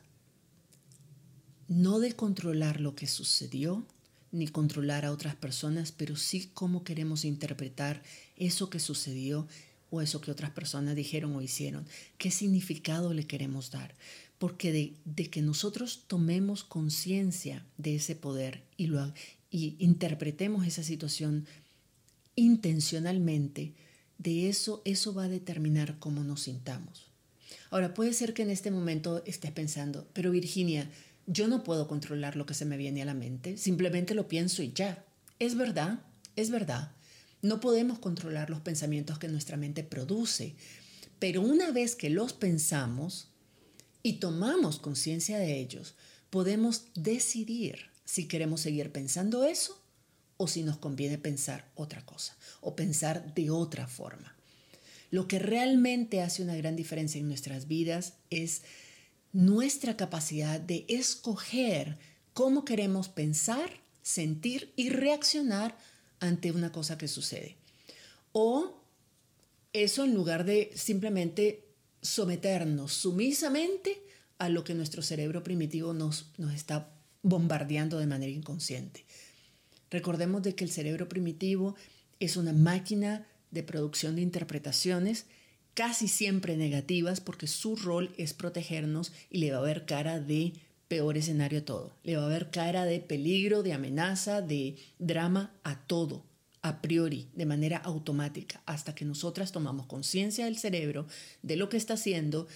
no 1.69 2.01
de 2.01 2.15
controlar 2.15 2.81
lo 2.81 2.95
que 2.95 3.07
sucedió, 3.07 3.87
ni 4.31 4.49
controlar 4.49 5.05
a 5.05 5.13
otras 5.13 5.37
personas, 5.37 5.93
pero 5.93 6.17
sí 6.17 6.51
cómo 6.55 6.83
queremos 6.85 7.25
interpretar 7.25 8.03
eso 8.37 8.71
que 8.71 8.81
sucedió 8.81 9.47
o 9.91 10.01
eso 10.01 10.21
que 10.21 10.31
otras 10.31 10.51
personas 10.51 10.97
dijeron 10.97 11.35
o 11.35 11.43
hicieron? 11.43 11.87
¿Qué 12.19 12.31
significado 12.31 13.13
le 13.15 13.27
queremos 13.27 13.71
dar? 13.71 13.95
Porque 14.39 14.97
de, 15.05 15.27
que 15.29 15.43
nosotros 15.43 16.05
tomemos 16.07 16.65
conciencia 16.65 17.65
de 17.77 17.97
ese 17.97 18.15
poder 18.15 18.63
y, 18.77 18.87
lo, 18.87 19.13
y 19.51 19.77
interpretemos 19.79 20.67
esa 20.67 20.83
situación 20.83 21.47
intencionalmente, 22.37 23.75
de 24.19 24.49
eso, 24.49 24.83
eso 24.85 25.15
va 25.15 25.25
a 25.25 25.29
determinar 25.29 25.99
cómo 25.99 26.25
nos 26.25 26.43
sintamos. 26.43 27.07
Ahora, 27.71 27.95
puede 27.95 28.13
ser 28.13 28.35
que 28.35 28.43
en 28.43 28.51
este 28.51 28.71
momento 28.71 29.23
estés 29.27 29.53
pensando, 29.53 30.09
pero 30.13 30.31
Virginia, 30.31 30.91
yo 31.27 31.49
no 31.49 31.63
puedo 31.63 31.87
controlar 31.87 32.37
lo 32.37 32.47
que 32.47 32.55
se 32.55 32.65
me 32.65 32.77
viene 32.77 33.03
a 33.03 33.07
la 33.07 33.15
mente, 33.15 33.57
simplemente 33.57 34.15
lo 34.15 34.29
pienso 34.29 34.63
y 34.63 34.73
ya. 34.73 35.05
Es 35.39 35.55
verdad, 35.55 36.01
es 36.37 36.51
verdad. 36.51 36.93
No 37.43 37.61
podemos 37.61 37.99
controlar 37.99 38.51
los 38.51 38.61
pensamientos 38.61 39.19
que 39.19 39.29
nuestra 39.29 39.57
mente 39.57 39.85
produce, 39.85 40.55
pero 41.19 41.43
una 41.43 41.71
vez 41.71 41.95
que 41.95 42.11
los 42.11 42.33
pensamos 42.33 43.29
y 44.03 44.15
tomamos 44.15 44.79
conciencia 44.79 45.39
de 45.39 45.59
ellos, 45.59 45.95
podemos 46.31 46.85
decidir 46.95 47.91
si 48.05 48.27
queremos 48.27 48.61
seguir 48.61 48.91
pensando 48.91 49.45
eso 49.45 49.83
o 50.37 50.49
si 50.49 50.63
nos 50.63 50.79
conviene 50.79 51.19
pensar 51.19 51.71
otra 51.75 52.05
cosa 52.07 52.37
o 52.61 52.75
pensar 52.75 53.35
de 53.35 53.51
otra 53.51 53.87
forma. 53.87 54.35
Lo 55.11 55.27
que 55.27 55.39
realmente 55.39 56.21
hace 56.21 56.43
una 56.43 56.57
gran 56.57 56.77
diferencia 56.77 57.19
en 57.19 57.29
nuestras 57.29 57.67
vidas 57.67 58.15
es 58.31 58.63
nuestra 59.33 59.97
capacidad 59.97 60.61
de 60.61 60.85
escoger 60.89 61.99
cómo 62.35 62.65
queremos 62.65 63.09
pensar, 63.09 63.71
sentir 64.03 64.73
y 64.77 64.91
reaccionar 64.91 65.77
ante 66.21 66.51
una 66.53 66.73
cosa 66.73 66.99
que 66.99 67.09
sucede. 67.09 67.57
O 68.33 68.81
eso 69.73 70.05
en 70.05 70.15
lugar 70.15 70.45
de 70.45 70.71
simplemente 70.75 71.65
someternos 72.03 72.93
sumisamente 72.93 74.03
a 74.39 74.49
lo 74.49 74.65
que 74.65 74.75
nuestro 74.75 75.03
cerebro 75.03 75.43
primitivo 75.43 75.93
nos, 75.93 76.27
nos 76.39 76.55
está 76.55 76.93
bombardeando 77.23 77.99
de 77.99 78.07
manera 78.07 78.33
inconsciente. 78.33 79.05
Recordemos 79.91 80.43
de 80.43 80.55
que 80.55 80.65
el 80.65 80.71
cerebro 80.71 81.09
primitivo 81.09 81.75
es 82.21 82.37
una 82.37 82.53
máquina 82.53 83.27
de 83.51 83.63
producción 83.63 84.17
de 84.17 84.23
interpretaciones 84.23 85.27
casi 85.75 86.09
siempre 86.09 86.57
negativas 86.57 87.21
porque 87.21 87.47
su 87.47 87.77
rol 87.77 88.13
es 88.17 88.35
protegernos 88.35 89.13
y 89.31 89.39
le 89.39 89.53
va 89.53 89.59
a 89.59 89.63
ver 89.63 89.87
cara 89.87 90.21
de 90.21 90.55
peor 90.89 91.17
escenario 91.17 91.61
a 91.61 91.65
todo. 91.65 91.93
Le 92.03 92.17
va 92.17 92.23
a 92.23 92.27
haber 92.27 92.51
cara 92.51 92.85
de 92.85 93.01
peligro, 93.01 93.63
de 93.63 93.75
amenaza, 93.75 94.43
de 94.43 94.77
drama 94.99 95.53
a 95.63 95.87
todo, 95.87 96.25
a 96.63 96.81
priori, 96.81 97.29
de 97.35 97.47
manera 97.47 97.77
automática, 97.77 98.63
hasta 98.67 98.95
que 98.95 99.05
nosotras 99.05 99.53
tomamos 99.53 99.87
conciencia 99.87 100.47
del 100.47 100.59
cerebro, 100.59 101.07
de 101.43 101.57
lo 101.57 101.69
que 101.69 101.77
está 101.77 101.95
haciendo 101.95 102.49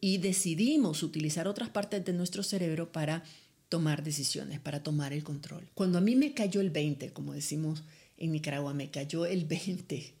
y 0.00 0.18
decidimos 0.18 1.02
utilizar 1.02 1.48
otras 1.48 1.70
partes 1.70 2.04
de 2.04 2.12
nuestro 2.12 2.42
cerebro 2.42 2.92
para 2.92 3.24
tomar 3.68 4.02
decisiones, 4.02 4.60
para 4.60 4.82
tomar 4.82 5.12
el 5.12 5.24
control. 5.24 5.68
Cuando 5.74 5.98
a 5.98 6.00
mí 6.00 6.16
me 6.16 6.34
cayó 6.34 6.60
el 6.60 6.70
20, 6.70 7.12
como 7.12 7.32
decimos 7.32 7.84
en 8.16 8.32
Nicaragua, 8.32 8.74
me 8.74 8.90
cayó 8.90 9.26
el 9.26 9.44
20 9.44 10.14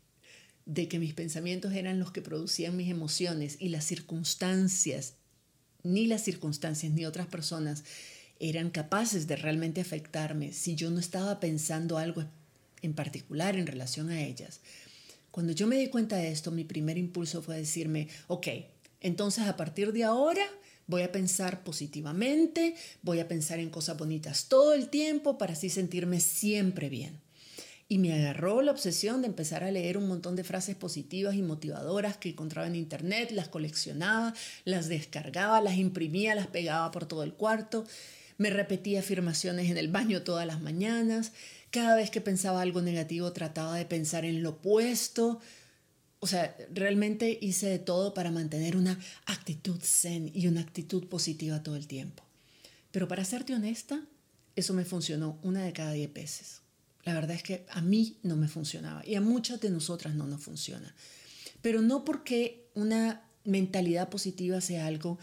de 0.66 0.86
que 0.86 0.98
mis 0.98 1.14
pensamientos 1.14 1.72
eran 1.72 1.98
los 1.98 2.12
que 2.12 2.20
producían 2.20 2.76
mis 2.76 2.90
emociones 2.90 3.56
y 3.58 3.70
las 3.70 3.84
circunstancias 3.84 5.14
ni 5.82 6.06
las 6.06 6.22
circunstancias 6.22 6.92
ni 6.92 7.06
otras 7.06 7.26
personas 7.26 7.84
eran 8.40 8.70
capaces 8.70 9.26
de 9.26 9.36
realmente 9.36 9.80
afectarme 9.80 10.52
si 10.52 10.74
yo 10.74 10.90
no 10.90 11.00
estaba 11.00 11.40
pensando 11.40 11.98
algo 11.98 12.24
en 12.82 12.94
particular 12.94 13.56
en 13.56 13.66
relación 13.66 14.10
a 14.10 14.22
ellas. 14.22 14.60
Cuando 15.30 15.52
yo 15.52 15.66
me 15.66 15.76
di 15.76 15.88
cuenta 15.88 16.16
de 16.16 16.30
esto, 16.30 16.50
mi 16.50 16.64
primer 16.64 16.98
impulso 16.98 17.42
fue 17.42 17.56
decirme, 17.56 18.08
ok, 18.28 18.48
entonces 19.00 19.46
a 19.46 19.56
partir 19.56 19.92
de 19.92 20.04
ahora 20.04 20.44
voy 20.86 21.02
a 21.02 21.12
pensar 21.12 21.62
positivamente, 21.64 22.74
voy 23.02 23.20
a 23.20 23.28
pensar 23.28 23.58
en 23.58 23.70
cosas 23.70 23.96
bonitas 23.98 24.46
todo 24.48 24.74
el 24.74 24.88
tiempo 24.88 25.38
para 25.38 25.52
así 25.52 25.68
sentirme 25.68 26.20
siempre 26.20 26.88
bien. 26.88 27.20
Y 27.90 27.98
me 27.98 28.12
agarró 28.12 28.60
la 28.60 28.70
obsesión 28.70 29.22
de 29.22 29.28
empezar 29.28 29.64
a 29.64 29.70
leer 29.70 29.96
un 29.96 30.08
montón 30.08 30.36
de 30.36 30.44
frases 30.44 30.76
positivas 30.76 31.34
y 31.34 31.42
motivadoras 31.42 32.18
que 32.18 32.30
encontraba 32.30 32.66
en 32.68 32.76
internet, 32.76 33.30
las 33.32 33.48
coleccionaba, 33.48 34.34
las 34.64 34.88
descargaba, 34.88 35.62
las 35.62 35.76
imprimía, 35.76 36.34
las 36.34 36.48
pegaba 36.48 36.90
por 36.90 37.06
todo 37.06 37.22
el 37.22 37.32
cuarto, 37.32 37.86
me 38.36 38.50
repetía 38.50 39.00
afirmaciones 39.00 39.70
en 39.70 39.78
el 39.78 39.88
baño 39.88 40.22
todas 40.22 40.46
las 40.46 40.60
mañanas, 40.60 41.32
cada 41.70 41.96
vez 41.96 42.10
que 42.10 42.20
pensaba 42.20 42.62
algo 42.62 42.82
negativo 42.82 43.32
trataba 43.32 43.76
de 43.76 43.84
pensar 43.84 44.24
en 44.24 44.42
lo 44.42 44.50
opuesto. 44.50 45.40
O 46.20 46.26
sea, 46.26 46.56
realmente 46.72 47.38
hice 47.40 47.66
de 47.66 47.78
todo 47.78 48.14
para 48.14 48.30
mantener 48.30 48.76
una 48.76 48.98
actitud 49.26 49.78
zen 49.82 50.30
y 50.34 50.46
una 50.48 50.60
actitud 50.60 51.06
positiva 51.06 51.62
todo 51.62 51.76
el 51.76 51.86
tiempo. 51.86 52.22
Pero 52.90 53.06
para 53.06 53.24
serte 53.24 53.54
honesta, 53.54 54.02
eso 54.56 54.72
me 54.74 54.84
funcionó 54.84 55.38
una 55.42 55.62
de 55.62 55.72
cada 55.72 55.92
diez 55.92 56.12
veces. 56.12 56.62
La 57.04 57.14
verdad 57.14 57.36
es 57.36 57.42
que 57.42 57.64
a 57.70 57.80
mí 57.80 58.18
no 58.22 58.36
me 58.36 58.48
funcionaba 58.48 59.04
y 59.06 59.14
a 59.14 59.20
muchas 59.20 59.60
de 59.60 59.70
nosotras 59.70 60.14
no 60.14 60.26
nos 60.26 60.42
funciona. 60.42 60.94
Pero 61.62 61.82
no 61.82 62.04
porque 62.04 62.70
una 62.74 63.28
mentalidad 63.44 64.08
positiva 64.08 64.60
sea 64.60 64.86
algo 64.86 65.18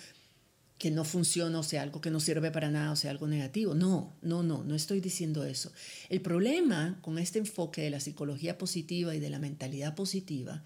que 0.77 0.91
no 0.91 1.05
funciona 1.05 1.59
o 1.59 1.63
sea 1.63 1.83
algo 1.83 2.01
que 2.01 2.11
no 2.11 2.19
sirve 2.19 2.51
para 2.51 2.69
nada 2.69 2.91
o 2.91 2.95
sea 2.95 3.11
algo 3.11 3.27
negativo. 3.27 3.75
No, 3.75 4.15
no, 4.21 4.43
no, 4.43 4.63
no 4.63 4.75
estoy 4.75 4.99
diciendo 4.99 5.45
eso. 5.45 5.71
El 6.09 6.21
problema 6.21 6.99
con 7.01 7.17
este 7.17 7.39
enfoque 7.39 7.81
de 7.81 7.89
la 7.89 7.99
psicología 7.99 8.57
positiva 8.57 9.15
y 9.15 9.19
de 9.19 9.29
la 9.29 9.39
mentalidad 9.39 9.95
positiva, 9.95 10.63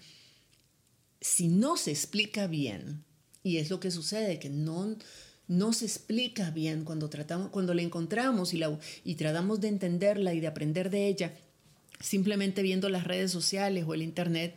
si 1.20 1.48
no 1.48 1.76
se 1.76 1.90
explica 1.90 2.46
bien, 2.46 3.04
y 3.42 3.58
es 3.58 3.70
lo 3.70 3.80
que 3.80 3.90
sucede, 3.90 4.38
que 4.38 4.50
no, 4.50 4.96
no 5.50 5.72
se 5.72 5.84
explica 5.84 6.52
bien 6.52 6.84
cuando, 6.84 7.10
tratamos, 7.10 7.48
cuando 7.48 7.74
la 7.74 7.82
encontramos 7.82 8.54
y, 8.54 8.58
la, 8.58 8.78
y 9.04 9.16
tratamos 9.16 9.60
de 9.60 9.66
entenderla 9.66 10.32
y 10.32 10.38
de 10.38 10.46
aprender 10.46 10.90
de 10.90 11.08
ella, 11.08 11.34
simplemente 11.98 12.62
viendo 12.62 12.88
las 12.88 13.02
redes 13.02 13.32
sociales 13.32 13.84
o 13.84 13.92
el 13.92 14.02
Internet, 14.02 14.54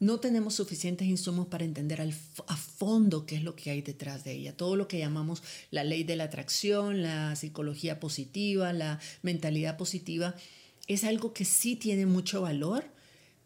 no 0.00 0.18
tenemos 0.18 0.54
suficientes 0.54 1.06
insumos 1.06 1.46
para 1.46 1.64
entender 1.64 2.00
a 2.00 2.56
fondo 2.56 3.24
qué 3.24 3.36
es 3.36 3.44
lo 3.44 3.54
que 3.54 3.70
hay 3.70 3.82
detrás 3.82 4.24
de 4.24 4.32
ella. 4.32 4.56
Todo 4.56 4.74
lo 4.74 4.88
que 4.88 4.98
llamamos 4.98 5.44
la 5.70 5.84
ley 5.84 6.02
de 6.02 6.16
la 6.16 6.24
atracción, 6.24 7.04
la 7.04 7.36
psicología 7.36 8.00
positiva, 8.00 8.72
la 8.72 8.98
mentalidad 9.22 9.76
positiva, 9.76 10.34
es 10.88 11.04
algo 11.04 11.34
que 11.34 11.44
sí 11.44 11.76
tiene 11.76 12.04
mucho 12.04 12.42
valor, 12.42 12.84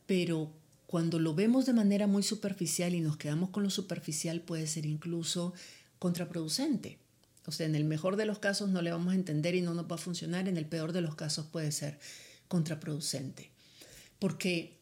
pero 0.07 0.51
cuando 0.87 1.19
lo 1.19 1.35
vemos 1.35 1.67
de 1.67 1.75
manera 1.75 2.07
muy 2.07 2.23
superficial 2.23 2.95
y 2.95 3.01
nos 3.01 3.19
quedamos 3.19 3.51
con 3.51 3.65
lo 3.65 3.71
superficial 3.71 4.41
puede 4.41 4.67
ser 4.67 4.87
incluso 4.87 5.53
contraproducente. 6.01 6.99
O 7.47 7.53
sea, 7.53 7.67
en 7.67 7.77
el 7.77 7.85
mejor 7.85 8.17
de 8.17 8.27
los 8.27 8.41
casos 8.41 8.71
no 8.71 8.83
le 8.83 8.91
vamos 8.91 9.13
a 9.13 9.17
entender 9.17 9.55
y 9.55 9.61
no 9.61 9.75
nos 9.75 9.89
va 9.89 9.95
a 9.95 9.99
funcionar, 9.99 10.49
en 10.49 10.57
el 10.57 10.67
peor 10.67 10.93
de 10.93 11.03
los 11.03 11.15
casos 11.15 11.47
puede 11.47 11.71
ser 11.71 12.01
contraproducente. 12.49 13.51
Porque, 14.19 14.79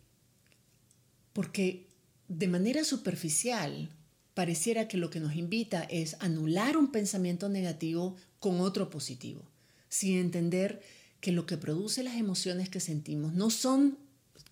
porque 1.34 1.86
de 2.28 2.48
manera 2.48 2.84
superficial 2.84 3.90
pareciera 4.32 4.88
que 4.88 4.96
lo 4.96 5.10
que 5.10 5.20
nos 5.20 5.34
invita 5.36 5.82
es 5.82 6.16
anular 6.20 6.76
un 6.76 6.92
pensamiento 6.92 7.48
negativo 7.48 8.16
con 8.38 8.60
otro 8.60 8.88
positivo, 8.88 9.42
sin 9.88 10.18
entender 10.18 10.80
que 11.20 11.32
lo 11.32 11.46
que 11.46 11.56
produce 11.56 12.04
las 12.04 12.14
emociones 12.14 12.68
que 12.68 12.80
sentimos 12.80 13.34
no 13.34 13.50
son 13.50 13.98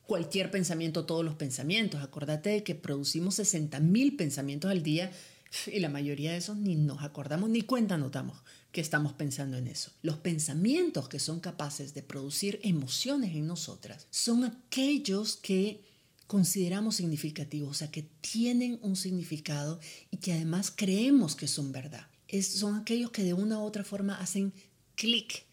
cualquier 0.06 0.50
pensamiento, 0.50 1.06
todos 1.06 1.24
los 1.24 1.34
pensamientos. 1.34 2.02
Acordate 2.02 2.50
de 2.50 2.62
que 2.64 2.74
producimos 2.74 3.38
60.000 3.38 4.16
pensamientos 4.16 4.70
al 4.70 4.82
día 4.82 5.12
y 5.72 5.80
la 5.80 5.88
mayoría 5.88 6.32
de 6.32 6.38
esos 6.38 6.56
ni 6.56 6.76
nos 6.76 7.02
acordamos 7.02 7.50
ni 7.50 7.62
cuenta 7.62 7.96
notamos 7.98 8.38
que 8.72 8.80
estamos 8.80 9.12
pensando 9.12 9.56
en 9.56 9.68
eso. 9.68 9.90
Los 10.02 10.18
pensamientos 10.18 11.08
que 11.08 11.18
son 11.18 11.40
capaces 11.40 11.94
de 11.94 12.02
producir 12.02 12.60
emociones 12.62 13.34
en 13.34 13.46
nosotras 13.46 14.06
son 14.10 14.44
aquellos 14.44 15.36
que 15.36 15.82
consideramos 16.26 16.96
significativos, 16.96 17.70
o 17.70 17.74
sea, 17.74 17.90
que 17.90 18.02
tienen 18.20 18.78
un 18.82 18.96
significado 18.96 19.80
y 20.10 20.18
que 20.18 20.32
además 20.32 20.72
creemos 20.74 21.36
que 21.36 21.46
son 21.46 21.72
verdad. 21.72 22.06
son 22.42 22.74
aquellos 22.74 23.10
que 23.10 23.22
de 23.22 23.32
una 23.32 23.60
u 23.60 23.62
otra 23.62 23.84
forma 23.84 24.16
hacen 24.16 24.52
clic 24.94 25.46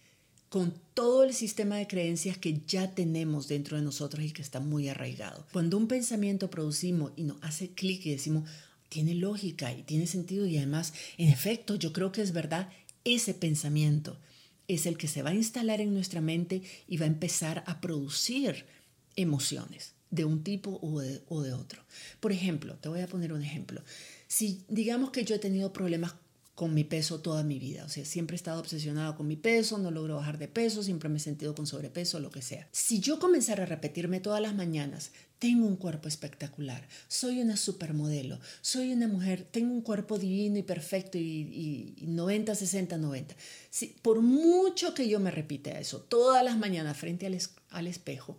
con 0.49 0.73
todo 0.93 1.23
el 1.23 1.33
sistema 1.33 1.77
de 1.77 1.87
creencias 1.87 2.37
que 2.37 2.61
ya 2.67 2.93
tenemos 2.93 3.47
dentro 3.47 3.77
de 3.77 3.83
nosotros 3.83 4.23
y 4.23 4.31
que 4.31 4.41
está 4.41 4.59
muy 4.59 4.87
arraigado. 4.87 5.47
Cuando 5.51 5.77
un 5.77 5.87
pensamiento 5.87 6.49
producimos 6.49 7.11
y 7.15 7.23
nos 7.23 7.41
hace 7.41 7.69
clic 7.69 8.05
y 8.05 8.11
decimos, 8.11 8.47
tiene 8.93 9.15
lógica 9.15 9.73
y 9.73 9.81
tiene 9.81 10.05
sentido 10.05 10.45
y 10.45 10.57
además, 10.57 10.93
en 11.17 11.29
efecto, 11.29 11.75
yo 11.75 11.93
creo 11.93 12.11
que 12.11 12.21
es 12.21 12.31
verdad, 12.31 12.69
ese 13.03 13.33
pensamiento 13.33 14.19
es 14.67 14.85
el 14.85 14.97
que 14.97 15.07
se 15.07 15.23
va 15.23 15.31
a 15.31 15.35
instalar 15.35 15.81
en 15.81 15.95
nuestra 15.95 16.21
mente 16.21 16.61
y 16.87 16.97
va 16.97 17.05
a 17.05 17.07
empezar 17.07 17.63
a 17.65 17.81
producir 17.81 18.67
emociones 19.15 19.95
de 20.11 20.25
un 20.25 20.43
tipo 20.43 20.77
o 20.83 20.99
de, 20.99 21.23
o 21.27 21.41
de 21.41 21.53
otro. 21.53 21.81
Por 22.19 22.31
ejemplo, 22.31 22.75
te 22.75 22.87
voy 22.87 23.01
a 23.01 23.07
poner 23.07 23.33
un 23.33 23.41
ejemplo. 23.41 23.81
Si 24.27 24.63
digamos 24.67 25.09
que 25.09 25.25
yo 25.25 25.33
he 25.33 25.39
tenido 25.39 25.73
problemas 25.73 26.13
con 26.55 26.73
mi 26.73 26.83
peso 26.83 27.19
toda 27.19 27.43
mi 27.43 27.57
vida. 27.57 27.83
O 27.85 27.89
sea, 27.89 28.05
siempre 28.05 28.35
he 28.35 28.37
estado 28.37 28.59
obsesionado 28.59 29.15
con 29.15 29.27
mi 29.27 29.35
peso, 29.35 29.77
no 29.79 29.89
logro 29.89 30.17
bajar 30.17 30.37
de 30.37 30.47
peso, 30.47 30.83
siempre 30.83 31.09
me 31.09 31.17
he 31.17 31.19
sentido 31.19 31.55
con 31.55 31.65
sobrepeso, 31.65 32.19
lo 32.19 32.29
que 32.29 32.41
sea. 32.41 32.67
Si 32.71 32.99
yo 32.99 33.19
comenzara 33.19 33.63
a 33.63 33.65
repetirme 33.65 34.19
todas 34.19 34.41
las 34.41 34.53
mañanas, 34.53 35.11
tengo 35.39 35.65
un 35.65 35.75
cuerpo 35.75 36.07
espectacular, 36.07 36.87
soy 37.07 37.41
una 37.41 37.57
supermodelo, 37.57 38.39
soy 38.61 38.93
una 38.93 39.07
mujer, 39.07 39.45
tengo 39.49 39.73
un 39.73 39.81
cuerpo 39.81 40.19
divino 40.19 40.57
y 40.57 40.63
perfecto 40.63 41.17
y, 41.17 41.95
90, 42.01 42.53
60, 42.53 42.97
90. 42.97 43.35
Si, 43.69 43.87
por 43.87 44.21
mucho 44.21 44.93
que 44.93 45.09
yo 45.09 45.19
me 45.19 45.31
repita 45.31 45.79
eso 45.79 46.01
todas 46.01 46.43
las 46.45 46.57
mañanas 46.57 46.95
frente 46.95 47.25
al 47.25 47.87
espejo, 47.87 48.37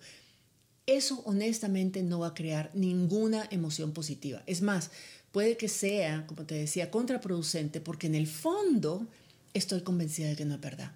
eso 0.86 1.22
honestamente 1.24 2.02
no 2.02 2.20
va 2.20 2.28
a 2.28 2.34
crear 2.34 2.70
ninguna 2.74 3.48
emoción 3.50 3.92
positiva. 3.92 4.42
Es 4.46 4.60
más, 4.60 4.90
puede 5.34 5.56
que 5.56 5.68
sea, 5.68 6.28
como 6.28 6.44
te 6.44 6.54
decía, 6.54 6.92
contraproducente 6.92 7.80
porque 7.80 8.06
en 8.06 8.14
el 8.14 8.28
fondo 8.28 9.08
estoy 9.52 9.80
convencida 9.80 10.28
de 10.28 10.36
que 10.36 10.44
no 10.44 10.54
es 10.54 10.60
verdad. 10.60 10.92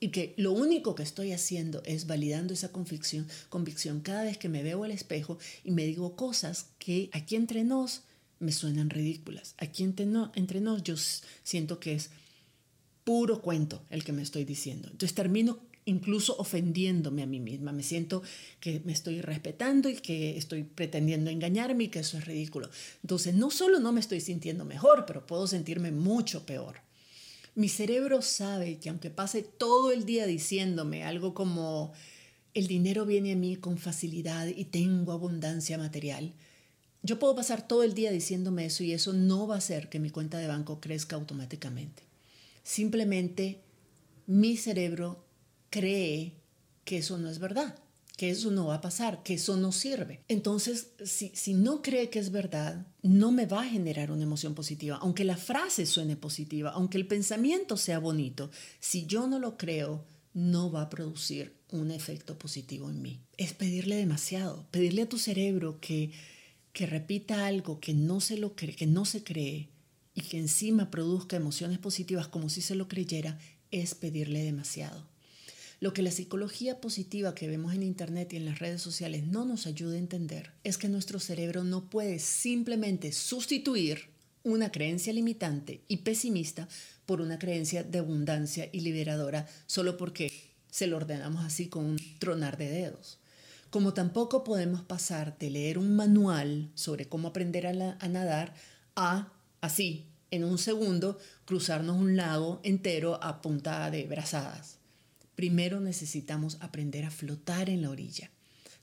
Y 0.00 0.08
que 0.08 0.34
lo 0.36 0.50
único 0.50 0.96
que 0.96 1.04
estoy 1.04 1.30
haciendo 1.30 1.80
es 1.84 2.08
validando 2.08 2.52
esa 2.52 2.72
convicción, 2.72 3.28
convicción 3.48 4.00
cada 4.00 4.24
vez 4.24 4.38
que 4.38 4.48
me 4.48 4.64
veo 4.64 4.82
al 4.82 4.90
espejo 4.90 5.38
y 5.62 5.70
me 5.70 5.86
digo 5.86 6.16
cosas 6.16 6.66
que 6.80 7.10
aquí 7.12 7.36
entre 7.36 7.62
nos 7.62 8.02
me 8.40 8.50
suenan 8.50 8.90
ridículas. 8.90 9.54
Aquí 9.58 9.84
entre, 9.84 10.04
entre 10.34 10.60
nos 10.60 10.82
yo 10.82 10.96
siento 11.44 11.78
que 11.78 11.94
es 11.94 12.10
puro 13.04 13.40
cuento 13.40 13.84
el 13.88 14.02
que 14.02 14.12
me 14.12 14.22
estoy 14.22 14.44
diciendo. 14.44 14.88
Entonces 14.90 15.14
termino 15.14 15.60
incluso 15.90 16.36
ofendiéndome 16.38 17.22
a 17.22 17.26
mí 17.26 17.40
misma. 17.40 17.72
Me 17.72 17.82
siento 17.82 18.22
que 18.60 18.80
me 18.84 18.92
estoy 18.92 19.20
respetando 19.20 19.88
y 19.88 19.96
que 19.96 20.36
estoy 20.36 20.62
pretendiendo 20.62 21.30
engañarme 21.30 21.84
y 21.84 21.88
que 21.88 22.00
eso 22.00 22.16
es 22.16 22.24
ridículo. 22.24 22.70
Entonces, 23.02 23.34
no 23.34 23.50
solo 23.50 23.80
no 23.80 23.92
me 23.92 24.00
estoy 24.00 24.20
sintiendo 24.20 24.64
mejor, 24.64 25.04
pero 25.06 25.26
puedo 25.26 25.46
sentirme 25.46 25.90
mucho 25.90 26.46
peor. 26.46 26.76
Mi 27.54 27.68
cerebro 27.68 28.22
sabe 28.22 28.78
que 28.78 28.88
aunque 28.88 29.10
pase 29.10 29.42
todo 29.42 29.90
el 29.90 30.04
día 30.04 30.26
diciéndome 30.26 31.02
algo 31.04 31.34
como 31.34 31.92
el 32.54 32.66
dinero 32.68 33.04
viene 33.04 33.32
a 33.32 33.36
mí 33.36 33.56
con 33.56 33.76
facilidad 33.76 34.46
y 34.46 34.64
tengo 34.64 35.12
abundancia 35.12 35.76
material, 35.76 36.32
yo 37.02 37.18
puedo 37.18 37.34
pasar 37.34 37.66
todo 37.66 37.82
el 37.82 37.94
día 37.94 38.12
diciéndome 38.12 38.66
eso 38.66 38.84
y 38.84 38.92
eso 38.92 39.12
no 39.12 39.46
va 39.46 39.56
a 39.56 39.58
hacer 39.58 39.88
que 39.88 39.98
mi 39.98 40.10
cuenta 40.10 40.38
de 40.38 40.46
banco 40.46 40.80
crezca 40.80 41.16
automáticamente. 41.16 42.04
Simplemente 42.62 43.62
mi 44.26 44.56
cerebro 44.56 45.24
cree 45.70 46.34
que 46.84 46.98
eso 46.98 47.18
no 47.18 47.30
es 47.30 47.38
verdad, 47.38 47.76
que 48.16 48.30
eso 48.30 48.50
no 48.50 48.66
va 48.66 48.76
a 48.76 48.80
pasar, 48.80 49.22
que 49.22 49.34
eso 49.34 49.56
no 49.56 49.72
sirve. 49.72 50.22
Entonces, 50.28 50.88
si, 51.04 51.32
si 51.34 51.54
no 51.54 51.80
cree 51.80 52.10
que 52.10 52.18
es 52.18 52.30
verdad, 52.30 52.86
no 53.02 53.32
me 53.32 53.46
va 53.46 53.62
a 53.62 53.68
generar 53.68 54.10
una 54.10 54.24
emoción 54.24 54.54
positiva, 54.54 54.98
aunque 55.00 55.24
la 55.24 55.36
frase 55.36 55.86
suene 55.86 56.16
positiva, 56.16 56.70
aunque 56.70 56.98
el 56.98 57.06
pensamiento 57.06 57.76
sea 57.76 57.98
bonito, 57.98 58.50
si 58.78 59.06
yo 59.06 59.26
no 59.26 59.38
lo 59.38 59.56
creo, 59.56 60.04
no 60.34 60.70
va 60.70 60.82
a 60.82 60.90
producir 60.90 61.56
un 61.70 61.90
efecto 61.90 62.38
positivo 62.38 62.90
en 62.90 63.02
mí. 63.02 63.20
Es 63.36 63.52
pedirle 63.52 63.96
demasiado, 63.96 64.66
pedirle 64.70 65.02
a 65.02 65.08
tu 65.08 65.18
cerebro 65.18 65.80
que, 65.80 66.12
que 66.72 66.86
repita 66.86 67.46
algo 67.46 67.80
que 67.80 67.94
no 67.94 68.20
se 68.20 68.36
lo 68.36 68.54
cree, 68.54 68.76
que 68.76 68.86
no 68.86 69.04
se 69.04 69.22
cree 69.24 69.68
y 70.14 70.22
que 70.22 70.38
encima 70.38 70.90
produzca 70.90 71.36
emociones 71.36 71.78
positivas 71.78 72.28
como 72.28 72.48
si 72.48 72.60
se 72.60 72.74
lo 72.74 72.88
creyera, 72.88 73.38
es 73.70 73.94
pedirle 73.94 74.42
demasiado. 74.42 75.09
Lo 75.80 75.94
que 75.94 76.02
la 76.02 76.10
psicología 76.10 76.78
positiva 76.78 77.34
que 77.34 77.48
vemos 77.48 77.72
en 77.72 77.82
Internet 77.82 78.34
y 78.34 78.36
en 78.36 78.44
las 78.44 78.58
redes 78.58 78.82
sociales 78.82 79.24
no 79.26 79.46
nos 79.46 79.66
ayuda 79.66 79.94
a 79.94 79.98
entender 79.98 80.52
es 80.62 80.76
que 80.76 80.90
nuestro 80.90 81.18
cerebro 81.18 81.64
no 81.64 81.88
puede 81.88 82.18
simplemente 82.18 83.12
sustituir 83.12 84.10
una 84.42 84.70
creencia 84.70 85.10
limitante 85.14 85.82
y 85.88 85.98
pesimista 85.98 86.68
por 87.06 87.22
una 87.22 87.38
creencia 87.38 87.82
de 87.82 87.98
abundancia 87.98 88.68
y 88.70 88.80
liberadora 88.80 89.46
solo 89.64 89.96
porque 89.96 90.30
se 90.70 90.86
lo 90.86 90.98
ordenamos 90.98 91.46
así 91.46 91.68
con 91.68 91.86
un 91.86 92.18
tronar 92.18 92.58
de 92.58 92.68
dedos. 92.68 93.18
Como 93.70 93.94
tampoco 93.94 94.44
podemos 94.44 94.82
pasar 94.82 95.38
de 95.38 95.48
leer 95.48 95.78
un 95.78 95.96
manual 95.96 96.70
sobre 96.74 97.08
cómo 97.08 97.28
aprender 97.28 97.66
a, 97.66 97.72
nadar 98.08 98.52
a, 98.96 99.32
así, 99.62 100.04
en 100.30 100.44
un 100.44 100.58
segundo, 100.58 101.18
cruzarnos 101.46 101.96
un 101.96 102.16
lago 102.16 102.60
entero 102.64 103.18
a 103.22 103.40
punta 103.40 103.90
de 103.90 104.04
brazadas 104.04 104.79
primero 105.40 105.80
necesitamos 105.80 106.58
aprender 106.60 107.06
a 107.06 107.10
flotar 107.10 107.70
en 107.70 107.80
la 107.80 107.88
orilla, 107.88 108.30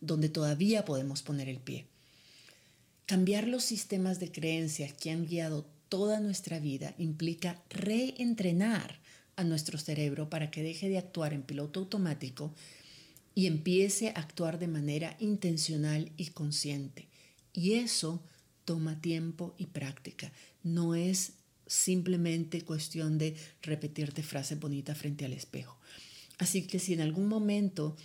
donde 0.02 0.28
todavía 0.28 0.86
podemos 0.86 1.22
poner 1.22 1.50
el 1.50 1.60
pie. 1.60 1.86
Cambiar 3.06 3.48
los 3.48 3.64
sistemas 3.64 4.20
de 4.20 4.32
creencias 4.32 4.92
que 4.92 5.12
han 5.12 5.28
guiado 5.28 5.68
toda 5.88 6.20
nuestra 6.20 6.60
vida 6.60 6.96
implica 6.98 7.62
reentrenar 7.70 9.00
a 9.36 9.44
nuestro 9.44 9.78
cerebro 9.78 10.32
para 10.32 10.50
que 10.50 10.64
deje 10.64 10.90
de 10.90 10.98
actuar 10.98 11.32
en 11.32 11.44
piloto 11.44 11.82
automático 11.82 12.52
y 13.36 13.46
empiece 13.46 14.10
a 14.10 14.22
actuar 14.22 14.58
de 14.58 14.68
manera 14.68 15.16
intencional 15.20 16.12
y 16.18 16.26
consciente. 16.32 17.08
Y 17.54 17.74
eso 17.74 18.20
toma 18.66 19.00
tiempo 19.00 19.54
y 19.60 19.68
práctica. 19.68 20.32
No 20.64 20.96
es 20.96 21.34
simplemente 21.68 22.64
cuestión 22.64 23.20
de 23.20 23.36
repetirte 23.62 24.24
frases 24.24 24.60
bonitas 24.60 24.98
frente 24.98 25.24
al 25.24 25.34
espejo. 25.34 25.77
Así 26.38 26.68
que 26.68 26.80
si 26.80 26.94
en 26.94 27.02
algún 27.02 27.28
momento 27.28 27.96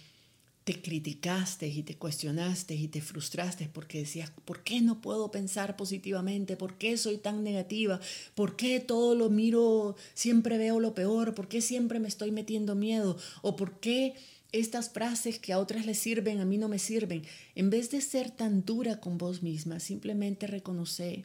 te 0.65 0.81
criticaste 0.81 1.67
y 1.67 1.83
te 1.83 1.97
cuestionaste 1.97 2.75
y 2.75 2.87
te 2.87 3.01
frustraste 3.01 3.69
porque 3.69 3.99
decías, 3.99 4.31
¿por 4.45 4.63
qué 4.63 4.81
no 4.81 5.01
puedo 5.01 5.31
pensar 5.31 5.77
positivamente? 5.77 6.57
¿Por 6.57 6.79
qué 6.79 6.97
soy 6.97 7.19
tan 7.19 7.43
negativa? 7.43 8.01
¿Por 8.35 8.55
qué 8.55 8.79
todo 8.79 9.15
lo 9.15 9.29
miro, 9.29 9.97
siempre 10.15 10.59
veo 10.59 10.79
lo 10.79 10.95
peor? 10.95 11.35
¿Por 11.35 11.49
qué 11.49 11.61
siempre 11.61 11.99
me 11.99 12.09
estoy 12.09 12.31
metiendo 12.31 12.77
miedo? 12.77 13.19
¿O 13.43 13.57
por 13.57 13.81
qué 13.81 14.15
estas 14.53 14.91
frases 14.91 15.39
que 15.39 15.53
a 15.53 15.59
otras 15.59 15.85
les 15.85 15.99
sirven, 15.99 16.41
a 16.41 16.45
mí 16.45 16.59
no 16.59 16.69
me 16.69 16.79
sirven? 16.79 17.25
En 17.57 17.71
vez 17.71 17.91
de 17.91 18.01
ser 18.01 18.31
tan 18.31 18.65
dura 18.65 19.01
con 19.01 19.19
vos 19.19 19.43
misma, 19.43 19.81
simplemente 19.81 20.47
reconoce 20.47 21.25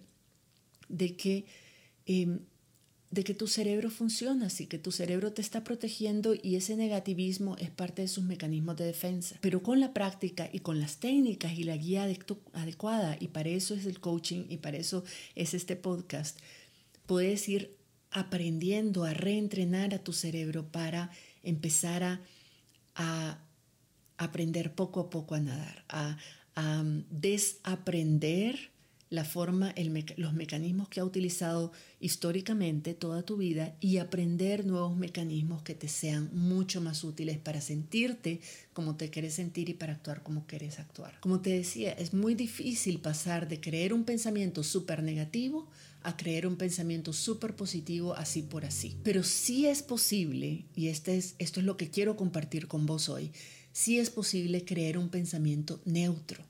de 0.90 1.16
que... 1.16 1.46
Em, 2.06 2.40
de 3.10 3.24
que 3.24 3.34
tu 3.34 3.48
cerebro 3.48 3.90
funciona, 3.90 4.48
así 4.48 4.66
que 4.66 4.78
tu 4.78 4.92
cerebro 4.92 5.32
te 5.32 5.42
está 5.42 5.64
protegiendo 5.64 6.36
y 6.36 6.56
ese 6.56 6.76
negativismo 6.76 7.56
es 7.58 7.70
parte 7.70 8.02
de 8.02 8.08
sus 8.10 8.26
mecanismos 8.26 8.76
de 8.76 8.86
defensa. 8.86 9.38
Pero 9.42 9.64
con 9.64 9.80
la 9.80 9.94
práctica 9.94 10.50
y 10.52 10.60
con 10.60 10.82
las 10.82 10.98
técnicas 10.98 11.54
y 11.54 11.64
la 11.64 11.78
guía 11.78 12.08
adecuada, 12.54 13.16
y 13.20 13.30
para 13.30 13.50
eso 13.50 13.76
es 13.76 13.86
el 13.86 14.00
coaching 14.02 14.46
y 14.50 14.58
para 14.58 14.78
eso 14.78 15.06
es 15.36 15.54
este 15.54 15.78
podcast, 15.78 16.40
puedes 17.06 17.48
ir 17.48 17.78
aprendiendo 18.12 19.06
a 19.06 19.14
reentrenar 19.14 19.94
a 19.94 20.04
tu 20.04 20.12
cerebro 20.12 20.70
para 20.70 21.12
empezar 21.44 22.22
a, 22.96 23.40
aprender 24.18 24.74
poco 24.74 25.00
a 25.00 25.10
poco 25.12 25.36
a 25.36 25.40
nadar, 25.40 25.86
a, 25.88 26.18
a 26.56 26.84
desaprender 27.12 28.72
la 29.10 29.24
forma, 29.24 29.74
los 30.18 30.34
mecanismos 30.34 30.90
que 30.90 31.00
ha 31.00 31.06
utilizado 31.06 31.72
históricamente 32.00 32.94
toda 32.94 33.24
tu 33.24 33.38
vida 33.38 33.76
y 33.80 33.98
aprender 33.98 34.66
nuevos 34.66 34.98
mecanismos 34.98 35.64
que 35.64 35.76
te 35.76 35.88
sean 35.88 36.30
mucho 36.34 36.82
más 36.82 37.04
útiles 37.04 37.38
para 37.38 37.62
sentirte 37.62 38.42
como 38.74 38.98
te 38.98 39.10
quieres 39.10 39.34
sentir 39.34 39.70
y 39.70 39.74
para 39.74 39.94
actuar 39.94 40.24
como 40.24 40.46
quieres 40.46 40.80
actuar. 40.80 41.20
Como 41.22 41.40
te 41.40 41.52
decía, 41.52 41.94
es 41.94 42.14
muy 42.14 42.36
difícil 42.36 43.00
pasar 43.00 43.48
de 43.48 43.62
creer 43.62 43.94
un 43.94 44.04
pensamiento 44.04 44.62
súper 44.62 45.02
negativo 45.02 45.68
a 46.04 46.16
creer 46.16 46.46
un 46.46 46.58
pensamiento 46.58 47.14
súper 47.14 47.56
positivo 47.56 48.14
así 48.14 48.42
por 48.42 48.66
así. 48.66 48.98
Pero 49.04 49.24
sí 49.24 49.68
es 49.68 49.84
posible, 49.84 50.66
y 50.76 50.88
este 50.88 51.18
es, 51.18 51.36
esto 51.40 51.60
es 51.60 51.66
lo 51.66 51.78
que 51.78 51.90
quiero 51.90 52.16
compartir 52.16 52.68
con 52.68 52.86
vos 52.86 53.10
hoy, 53.10 53.32
sí 53.72 54.00
es 54.00 54.10
posible 54.10 54.66
creer 54.66 54.98
un 54.98 55.10
pensamiento 55.10 55.82
neutro 55.86 56.44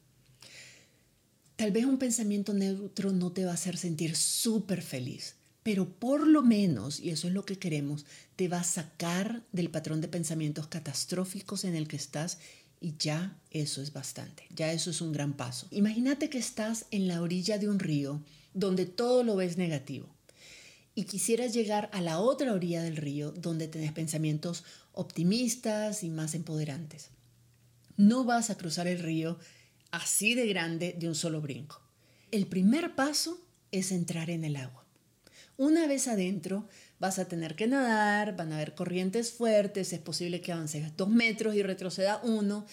Tal 1.58 1.72
vez 1.72 1.86
un 1.86 1.98
pensamiento 1.98 2.54
neutro 2.54 3.12
no 3.12 3.32
te 3.32 3.44
va 3.44 3.50
a 3.50 3.56
hacer 3.56 3.78
sentir 3.78 4.16
súper 4.16 4.84
feliz, 4.84 5.38
pero 5.64 5.90
por 5.90 6.28
lo 6.28 6.44
menos, 6.44 7.00
y 7.00 7.10
eso 7.10 7.28
es 7.28 7.34
lo 7.34 7.46
que 7.46 7.58
queremos, 7.58 8.06
te 8.36 8.48
va 8.48 8.60
a 8.60 8.64
sacar 8.64 9.42
del 9.52 9.72
patrón 9.72 10.00
de 10.00 10.08
pensamientos 10.08 10.68
catastróficos 10.68 11.64
en 11.64 11.74
el 11.74 11.88
que 11.88 11.96
estás 11.96 12.38
y 12.80 12.94
ya 13.00 13.40
eso 13.50 13.82
es 13.82 13.92
bastante, 13.92 14.44
ya 14.56 14.72
eso 14.72 14.92
es 14.92 15.02
un 15.02 15.12
gran 15.12 15.34
paso. 15.34 15.68
Imagínate 15.72 16.30
que 16.30 16.38
estás 16.38 16.86
en 16.92 17.08
la 17.08 17.24
orilla 17.24 17.58
de 17.58 17.68
un 17.68 17.80
río 17.80 18.22
donde 18.54 18.86
todo 18.86 19.24
lo 19.24 19.36
ves 19.36 19.58
negativo 19.58 20.08
y 20.94 21.06
quisieras 21.06 21.56
llegar 21.56 21.90
a 21.92 22.02
la 22.02 22.20
otra 22.20 22.54
orilla 22.54 22.84
del 22.84 22.98
río 22.98 23.32
donde 23.32 23.68
tenés 23.68 23.94
pensamientos 23.94 24.64
optimistas 24.94 26.04
y 26.04 26.10
más 26.10 26.36
empoderantes. 26.36 27.10
No 27.96 28.26
vas 28.26 28.52
a 28.52 28.58
cruzar 28.58 28.86
el 28.88 29.00
río 29.00 29.40
así 29.92 30.36
de 30.36 30.48
grande 30.48 30.96
de 30.98 31.08
un 31.08 31.16
solo 31.16 31.42
brinco. 31.42 31.82
El 32.32 32.48
primer 32.48 32.96
paso 32.96 33.42
es 33.72 33.92
entrar 33.92 34.30
en 34.30 34.44
el 34.44 34.56
agua. 34.56 34.86
Una 35.58 35.88
vez 35.88 36.08
adentro, 36.08 36.68
vas 37.00 37.20
a 37.20 37.28
tener 37.28 37.56
que 37.56 37.68
nadar, 37.68 38.36
van 38.36 38.52
a 38.52 38.58
haber 38.58 38.76
corrientes 38.76 39.32
fuertes, 39.32 39.92
es 39.92 40.00
posible 40.00 40.42
que 40.42 40.52
avances 40.52 40.96
dos 40.96 41.10
metros 41.10 41.56
y 41.56 41.64
retroceda 41.64 42.22
uno, 42.24 42.66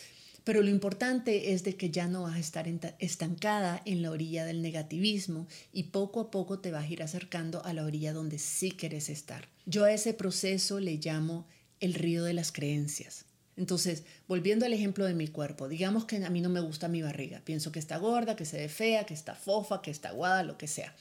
pero 0.44 0.60
lo 0.62 0.68
importante 0.68 1.54
es 1.54 1.64
de 1.64 1.76
que 1.76 1.90
ya 1.90 2.06
no 2.06 2.24
vas 2.24 2.36
a 2.36 2.40
estar 2.40 2.68
estancada 2.98 3.80
en 3.86 4.02
la 4.02 4.10
orilla 4.10 4.44
del 4.44 4.60
negativismo 4.60 5.48
y 5.72 5.84
poco 5.84 6.20
a 6.20 6.30
poco 6.30 6.60
te 6.60 6.70
vas 6.70 6.84
a 6.84 6.88
ir 6.88 7.02
acercando 7.02 7.64
a 7.64 7.72
la 7.72 7.84
orilla 7.84 8.12
donde 8.12 8.38
sí 8.38 8.70
quieres 8.70 9.08
estar. 9.08 9.48
Yo 9.64 9.84
a 9.84 9.92
ese 9.92 10.12
proceso 10.12 10.80
le 10.80 10.98
llamo 10.98 11.46
el 11.80 11.94
río 11.94 12.24
de 12.24 12.34
las 12.34 12.52
creencias. 12.52 13.24
Entonces, 13.56 14.02
volviendo 14.26 14.66
al 14.66 14.72
ejemplo 14.72 15.04
de 15.04 15.14
mi 15.14 15.28
cuerpo, 15.28 15.68
digamos 15.68 16.06
que 16.06 16.16
a 16.16 16.30
mí 16.30 16.40
no 16.40 16.48
me 16.48 16.60
gusta 16.60 16.88
mi 16.88 17.02
barriga, 17.02 17.40
pienso 17.44 17.70
que 17.70 17.78
está 17.78 17.98
gorda, 17.98 18.34
que 18.34 18.44
se 18.44 18.58
ve 18.58 18.68
fea, 18.68 19.06
que 19.06 19.14
está 19.14 19.34
fofa, 19.34 19.80
que 19.80 19.90
está 19.90 20.08
aguada, 20.08 20.42
lo 20.42 20.58
que 20.58 20.66
sea. 20.66 20.94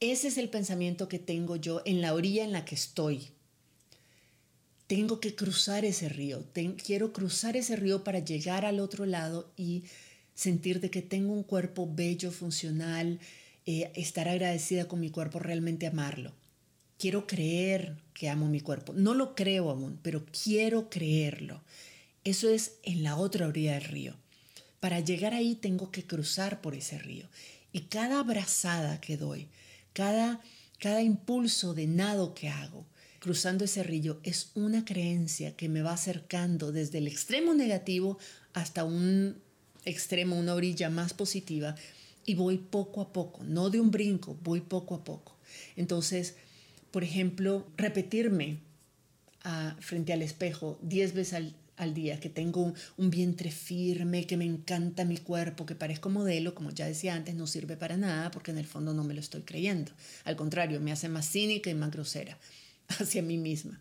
Ese 0.00 0.28
es 0.28 0.38
el 0.38 0.48
pensamiento 0.48 1.08
que 1.08 1.20
tengo 1.20 1.54
yo 1.54 1.82
en 1.84 2.00
la 2.00 2.14
orilla 2.14 2.42
en 2.42 2.50
la 2.50 2.64
que 2.64 2.74
estoy. 2.74 3.28
Tengo 4.88 5.20
que 5.20 5.36
cruzar 5.36 5.84
ese 5.84 6.08
río, 6.08 6.44
quiero 6.84 7.12
cruzar 7.12 7.56
ese 7.56 7.76
río 7.76 8.02
para 8.02 8.18
llegar 8.18 8.64
al 8.64 8.80
otro 8.80 9.06
lado 9.06 9.52
y 9.56 9.84
sentir 10.34 10.80
de 10.80 10.90
que 10.90 11.02
tengo 11.02 11.32
un 11.32 11.44
cuerpo 11.44 11.88
bello, 11.90 12.32
funcional, 12.32 13.20
eh, 13.64 13.92
estar 13.94 14.28
agradecida 14.28 14.88
con 14.88 14.98
mi 14.98 15.10
cuerpo, 15.10 15.38
realmente 15.38 15.86
amarlo. 15.86 16.32
Quiero 17.02 17.26
creer 17.26 17.96
que 18.14 18.28
amo 18.28 18.46
mi 18.46 18.60
cuerpo. 18.60 18.92
No 18.92 19.12
lo 19.12 19.34
creo 19.34 19.70
aún, 19.70 19.98
pero 20.04 20.24
quiero 20.26 20.88
creerlo. 20.88 21.60
Eso 22.22 22.48
es 22.48 22.74
en 22.84 23.02
la 23.02 23.16
otra 23.16 23.48
orilla 23.48 23.72
del 23.72 23.82
río. 23.82 24.14
Para 24.78 25.00
llegar 25.00 25.34
ahí 25.34 25.56
tengo 25.56 25.90
que 25.90 26.06
cruzar 26.06 26.60
por 26.60 26.76
ese 26.76 27.00
río. 27.00 27.26
Y 27.72 27.86
cada 27.86 28.20
abrazada 28.20 29.00
que 29.00 29.16
doy, 29.16 29.48
cada, 29.92 30.40
cada 30.78 31.02
impulso 31.02 31.74
de 31.74 31.88
nado 31.88 32.34
que 32.34 32.48
hago, 32.50 32.86
cruzando 33.18 33.64
ese 33.64 33.82
río, 33.82 34.20
es 34.22 34.52
una 34.54 34.84
creencia 34.84 35.56
que 35.56 35.68
me 35.68 35.82
va 35.82 35.94
acercando 35.94 36.70
desde 36.70 36.98
el 36.98 37.08
extremo 37.08 37.52
negativo 37.52 38.16
hasta 38.52 38.84
un 38.84 39.42
extremo, 39.84 40.38
una 40.38 40.54
orilla 40.54 40.88
más 40.88 41.14
positiva. 41.14 41.74
Y 42.24 42.36
voy 42.36 42.58
poco 42.58 43.00
a 43.00 43.12
poco, 43.12 43.42
no 43.42 43.70
de 43.70 43.80
un 43.80 43.90
brinco, 43.90 44.38
voy 44.44 44.60
poco 44.60 44.94
a 44.94 45.02
poco. 45.02 45.36
Entonces, 45.74 46.36
por 46.92 47.02
ejemplo, 47.02 47.66
repetirme 47.76 48.58
ah, 49.42 49.74
frente 49.80 50.12
al 50.12 50.22
espejo 50.22 50.78
10 50.82 51.14
veces 51.14 51.54
al, 51.76 51.94
día, 51.94 52.20
que 52.20 52.28
tengo 52.28 52.72
un, 52.96 53.10
vientre 53.10 53.50
firme, 53.50 54.24
que 54.24 54.36
me 54.36 54.44
encanta 54.44 55.04
mi 55.04 55.16
cuerpo, 55.16 55.66
que 55.66 55.74
parezco 55.74 56.10
modelo, 56.10 56.54
como 56.54 56.70
ya 56.70 56.86
decía 56.86 57.16
antes, 57.16 57.34
no 57.34 57.48
sirve 57.48 57.76
para 57.76 57.96
nada 57.96 58.30
porque 58.30 58.52
en 58.52 58.58
el 58.58 58.66
fondo 58.66 58.94
no 58.94 59.02
me 59.02 59.14
lo 59.14 59.20
estoy 59.20 59.40
creyendo. 59.42 59.90
Al 60.22 60.36
contrario, 60.36 60.80
me 60.80 60.92
hace 60.92 61.08
más 61.08 61.28
cínica 61.28 61.70
y 61.70 61.74
más 61.74 61.90
grosera 61.90 62.38
hacia 63.00 63.20
mí 63.20 63.36
misma. 63.36 63.80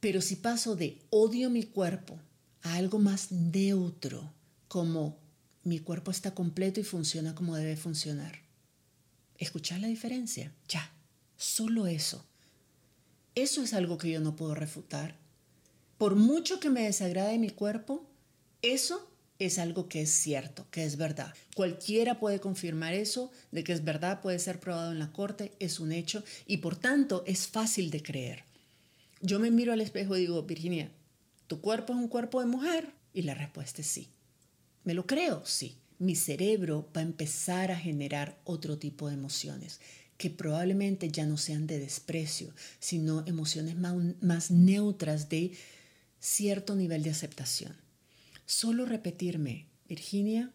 Pero 0.00 0.20
si 0.20 0.34
paso 0.34 0.74
de 0.74 0.98
odio 1.10 1.50
mi 1.50 1.62
cuerpo 1.62 2.18
a 2.62 2.74
algo 2.74 2.98
más 2.98 3.30
neutro, 3.30 4.32
como 4.66 5.16
mi 5.62 5.78
cuerpo 5.78 6.10
está 6.10 6.34
completo 6.34 6.80
y 6.80 6.84
funciona 6.84 7.36
como 7.36 7.54
debe 7.54 7.76
funcionar, 7.76 8.40
¿escuchar 9.38 9.78
la 9.78 9.86
diferencia? 9.86 10.50
Ya, 10.68 10.90
Solo 11.36 11.86
eso. 11.86 12.24
Eso 13.34 13.62
es 13.62 13.74
algo 13.74 13.98
que 13.98 14.10
yo 14.10 14.20
no 14.20 14.36
puedo 14.36 14.54
refutar. 14.54 15.16
Por 15.98 16.14
mucho 16.14 16.60
que 16.60 16.70
me 16.70 16.82
desagrade 16.82 17.38
mi 17.38 17.50
cuerpo, 17.50 18.06
eso 18.62 19.10
es 19.38 19.58
algo 19.58 19.88
que 19.88 20.02
es 20.02 20.10
cierto, 20.10 20.66
que 20.70 20.84
es 20.84 20.96
verdad. 20.96 21.34
Cualquiera 21.54 22.20
puede 22.20 22.40
confirmar 22.40 22.94
eso, 22.94 23.30
de 23.50 23.64
que 23.64 23.72
es 23.72 23.84
verdad, 23.84 24.20
puede 24.20 24.38
ser 24.38 24.60
probado 24.60 24.92
en 24.92 24.98
la 24.98 25.12
corte, 25.12 25.52
es 25.58 25.80
un 25.80 25.92
hecho 25.92 26.22
y 26.46 26.58
por 26.58 26.76
tanto 26.76 27.24
es 27.26 27.48
fácil 27.48 27.90
de 27.90 28.02
creer. 28.02 28.44
Yo 29.20 29.40
me 29.40 29.50
miro 29.50 29.72
al 29.72 29.80
espejo 29.80 30.16
y 30.16 30.20
digo, 30.20 30.42
Virginia, 30.42 30.90
¿tu 31.46 31.60
cuerpo 31.60 31.92
es 31.92 31.98
un 31.98 32.08
cuerpo 32.08 32.40
de 32.40 32.46
mujer? 32.46 32.92
Y 33.12 33.22
la 33.22 33.34
respuesta 33.34 33.80
es 33.80 33.88
sí. 33.88 34.08
¿Me 34.84 34.94
lo 34.94 35.06
creo? 35.06 35.44
Sí. 35.44 35.78
Mi 35.98 36.16
cerebro 36.16 36.88
va 36.94 37.00
a 37.00 37.04
empezar 37.04 37.70
a 37.70 37.78
generar 37.78 38.38
otro 38.44 38.78
tipo 38.78 39.08
de 39.08 39.14
emociones 39.14 39.80
que 40.16 40.30
probablemente 40.30 41.10
ya 41.10 41.26
no 41.26 41.36
sean 41.36 41.66
de 41.66 41.78
desprecio, 41.78 42.52
sino 42.78 43.26
emociones 43.26 43.76
más, 43.76 44.50
neutras 44.50 45.28
de 45.28 45.52
cierto 46.20 46.76
nivel 46.76 47.02
de 47.02 47.10
aceptación. 47.10 47.76
Solo 48.46 48.86
repetirme, 48.86 49.66
Virginia, 49.88 50.52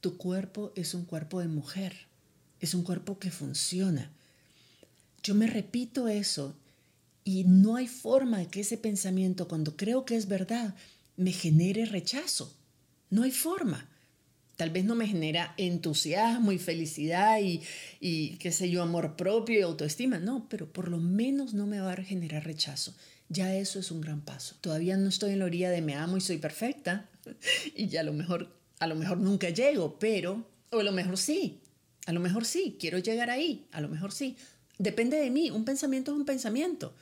tu 0.00 0.16
cuerpo 0.16 0.72
es 0.74 0.94
un 0.94 1.04
cuerpo 1.04 1.40
de 1.40 1.48
mujer, 1.48 1.94
es 2.60 2.74
un 2.74 2.82
cuerpo 2.82 3.18
que 3.18 3.30
funciona. 3.30 4.10
Yo 5.22 5.34
me 5.34 5.46
repito 5.46 6.08
eso 6.08 6.56
y 7.24 7.44
no 7.44 7.76
hay 7.76 7.86
forma 7.86 8.38
de 8.38 8.48
que 8.48 8.60
ese 8.60 8.76
pensamiento, 8.76 9.48
cuando 9.48 9.76
creo 9.76 10.04
que 10.04 10.16
es 10.16 10.28
verdad, 10.28 10.74
me 11.16 11.32
genere 11.32 11.86
rechazo. 11.86 12.54
No 13.08 13.22
hay 13.22 13.30
forma. 13.30 13.88
Tal 14.56 14.70
vez 14.70 14.84
no 14.84 14.94
me 14.94 15.06
genera 15.06 15.54
entusiasmo 15.56 16.52
y 16.52 16.58
felicidad 16.58 17.40
y, 17.40 17.62
y, 18.00 18.36
qué 18.36 18.52
sé 18.52 18.70
yo, 18.70 18.82
amor 18.82 19.16
propio 19.16 19.58
y 19.58 19.62
autoestima, 19.62 20.18
no, 20.18 20.46
pero 20.48 20.72
por 20.72 20.88
lo 20.88 20.98
menos 20.98 21.54
no 21.54 21.66
me 21.66 21.80
va 21.80 21.92
a 21.92 21.96
generar 21.96 22.44
rechazo. 22.44 22.94
Ya 23.28 23.54
eso 23.54 23.78
es 23.78 23.90
un 23.90 24.00
gran 24.00 24.20
paso. 24.20 24.56
Todavía 24.60 24.96
no 24.96 25.08
estoy 25.08 25.32
en 25.32 25.40
la 25.40 25.46
orilla 25.46 25.70
de 25.70 25.80
me 25.80 25.94
amo 25.94 26.16
y 26.16 26.20
soy 26.20 26.38
perfecta 26.38 27.08
y 27.74 27.88
ya 27.88 28.00
a 28.00 28.04
lo 28.04 28.12
mejor, 28.12 28.48
a 28.78 28.86
lo 28.86 28.94
mejor 28.94 29.18
nunca 29.18 29.50
llego, 29.50 29.98
pero, 29.98 30.46
o 30.70 30.78
a 30.78 30.84
lo 30.84 30.92
mejor 30.92 31.18
sí, 31.18 31.60
a 32.06 32.12
lo 32.12 32.20
mejor 32.20 32.44
sí, 32.44 32.76
quiero 32.78 32.98
llegar 32.98 33.30
ahí, 33.30 33.66
a 33.72 33.80
lo 33.80 33.88
mejor 33.88 34.12
sí. 34.12 34.36
Depende 34.78 35.16
de 35.18 35.30
mí, 35.30 35.50
un 35.50 35.64
pensamiento 35.64 36.12
es 36.12 36.18
un 36.18 36.24
pensamiento. 36.24 36.94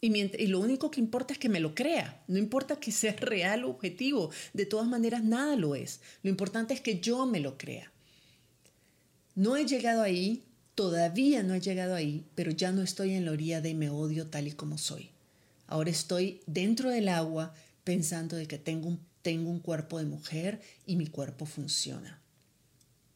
Y, 0.00 0.46
lo 0.48 0.60
único 0.60 0.90
que 0.90 1.00
importa 1.00 1.32
es 1.32 1.38
que 1.38 1.48
me 1.48 1.60
lo 1.60 1.74
crea. 1.74 2.22
No 2.28 2.38
importa 2.38 2.76
que 2.76 2.92
sea 2.92 3.12
real 3.20 3.64
o 3.64 3.70
objetivo. 3.70 4.30
De 4.52 4.66
todas 4.66 4.86
maneras, 4.86 5.24
nada 5.24 5.56
lo 5.56 5.74
es. 5.74 6.00
Lo 6.22 6.30
importante 6.30 6.74
es 6.74 6.80
que 6.80 7.00
yo 7.00 7.26
me 7.26 7.40
lo 7.40 7.56
crea. 7.56 7.90
No 9.34 9.56
he 9.56 9.66
llegado 9.66 10.02
ahí, 10.02 10.44
todavía 10.74 11.42
no 11.42 11.54
he 11.54 11.60
llegado 11.60 11.94
ahí, 11.94 12.26
pero 12.34 12.50
ya 12.50 12.70
no 12.70 12.82
estoy 12.82 13.14
en 13.14 13.24
la 13.24 13.32
orilla 13.32 13.60
de 13.60 13.74
me 13.74 13.90
odio 13.90 14.26
tal 14.28 14.46
y 14.46 14.52
como 14.52 14.78
soy. 14.78 15.10
Ahora 15.66 15.90
estoy 15.90 16.42
dentro 16.46 16.90
del 16.90 17.08
agua 17.08 17.54
pensando 17.82 18.36
de 18.36 18.46
que 18.46 18.58
tengo 18.58 18.88
un, 18.88 19.00
tengo 19.22 19.50
un 19.50 19.60
cuerpo 19.60 19.98
de 19.98 20.04
mujer 20.04 20.60
y 20.86 20.96
mi 20.96 21.06
cuerpo 21.06 21.46
funciona. 21.46 22.20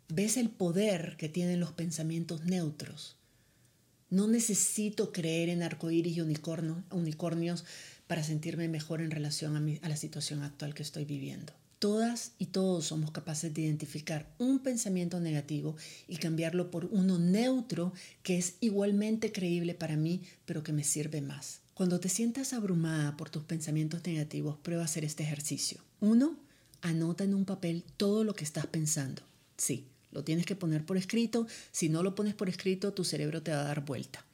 ¿Ves 0.09 0.39
el 0.39 0.49
poder 0.49 1.17
que 1.19 1.29
tienen 1.29 1.61
los 1.61 1.73
pensamientos 1.73 2.45
neutros? 2.47 3.18
No 4.11 4.27
necesito 4.27 5.13
creer 5.13 5.49
en 5.51 5.63
arcoíris 5.63 6.17
y 6.17 6.21
unicornios 6.21 7.65
para 8.07 8.25
sentirme 8.25 8.69
mejor 8.69 9.03
en 9.03 9.11
relación 9.11 9.57
a, 9.83 9.89
la 9.89 9.97
situación 9.97 10.43
actual 10.43 10.75
que 10.75 10.83
estoy 10.83 11.05
viviendo. 11.05 11.53
Todas 11.79 12.33
y 12.39 12.47
todos 12.47 12.87
somos 12.87 13.13
capaces 13.13 13.55
de 13.55 13.63
identificar 13.63 14.27
un 14.39 14.59
pensamiento 14.61 15.21
negativo 15.21 15.77
y 16.09 16.17
cambiarlo 16.17 16.71
por 16.71 16.87
uno 16.87 17.19
neutro 17.19 17.93
que 18.23 18.39
es 18.39 18.55
igualmente 18.61 19.31
creíble 19.31 19.75
para 19.75 19.97
mí, 19.97 20.23
pero 20.45 20.63
que 20.63 20.73
me 20.73 20.83
sirve 20.83 21.21
más. 21.21 21.61
Cuando 21.75 22.01
te 22.01 22.09
sientas 22.09 22.55
abrumada 22.55 23.17
por 23.17 23.31
tus 23.31 23.45
pensamientos 23.45 24.05
negativos, 24.05 24.57
prueba 24.57 24.85
hacer 24.85 25.05
este 25.05 25.23
ejercicio. 25.23 25.79
Uno, 26.01 26.37
anota 26.81 27.23
en 27.23 27.35
un 27.35 27.45
papel 27.45 27.85
todo 27.97 28.25
lo 28.25 28.35
que 28.35 28.43
estás 28.43 28.67
pensando. 28.67 29.23
Sí, 29.57 29.87
Lo 30.11 30.25
tienes 30.25 30.47
que 30.47 30.57
poner 30.57 30.85
por 30.85 30.97
escrito. 30.97 31.47
Si 31.71 31.89
no 31.89 32.03
lo 32.03 32.15
pones 32.15 32.35
por 32.35 32.49
escrito, 32.49 32.93
tu 32.93 33.05
cerebro 33.05 33.43
te 33.43 33.51
va 33.51 33.61
a 33.61 33.65
dar 33.65 33.85
vuelta. 33.85 34.25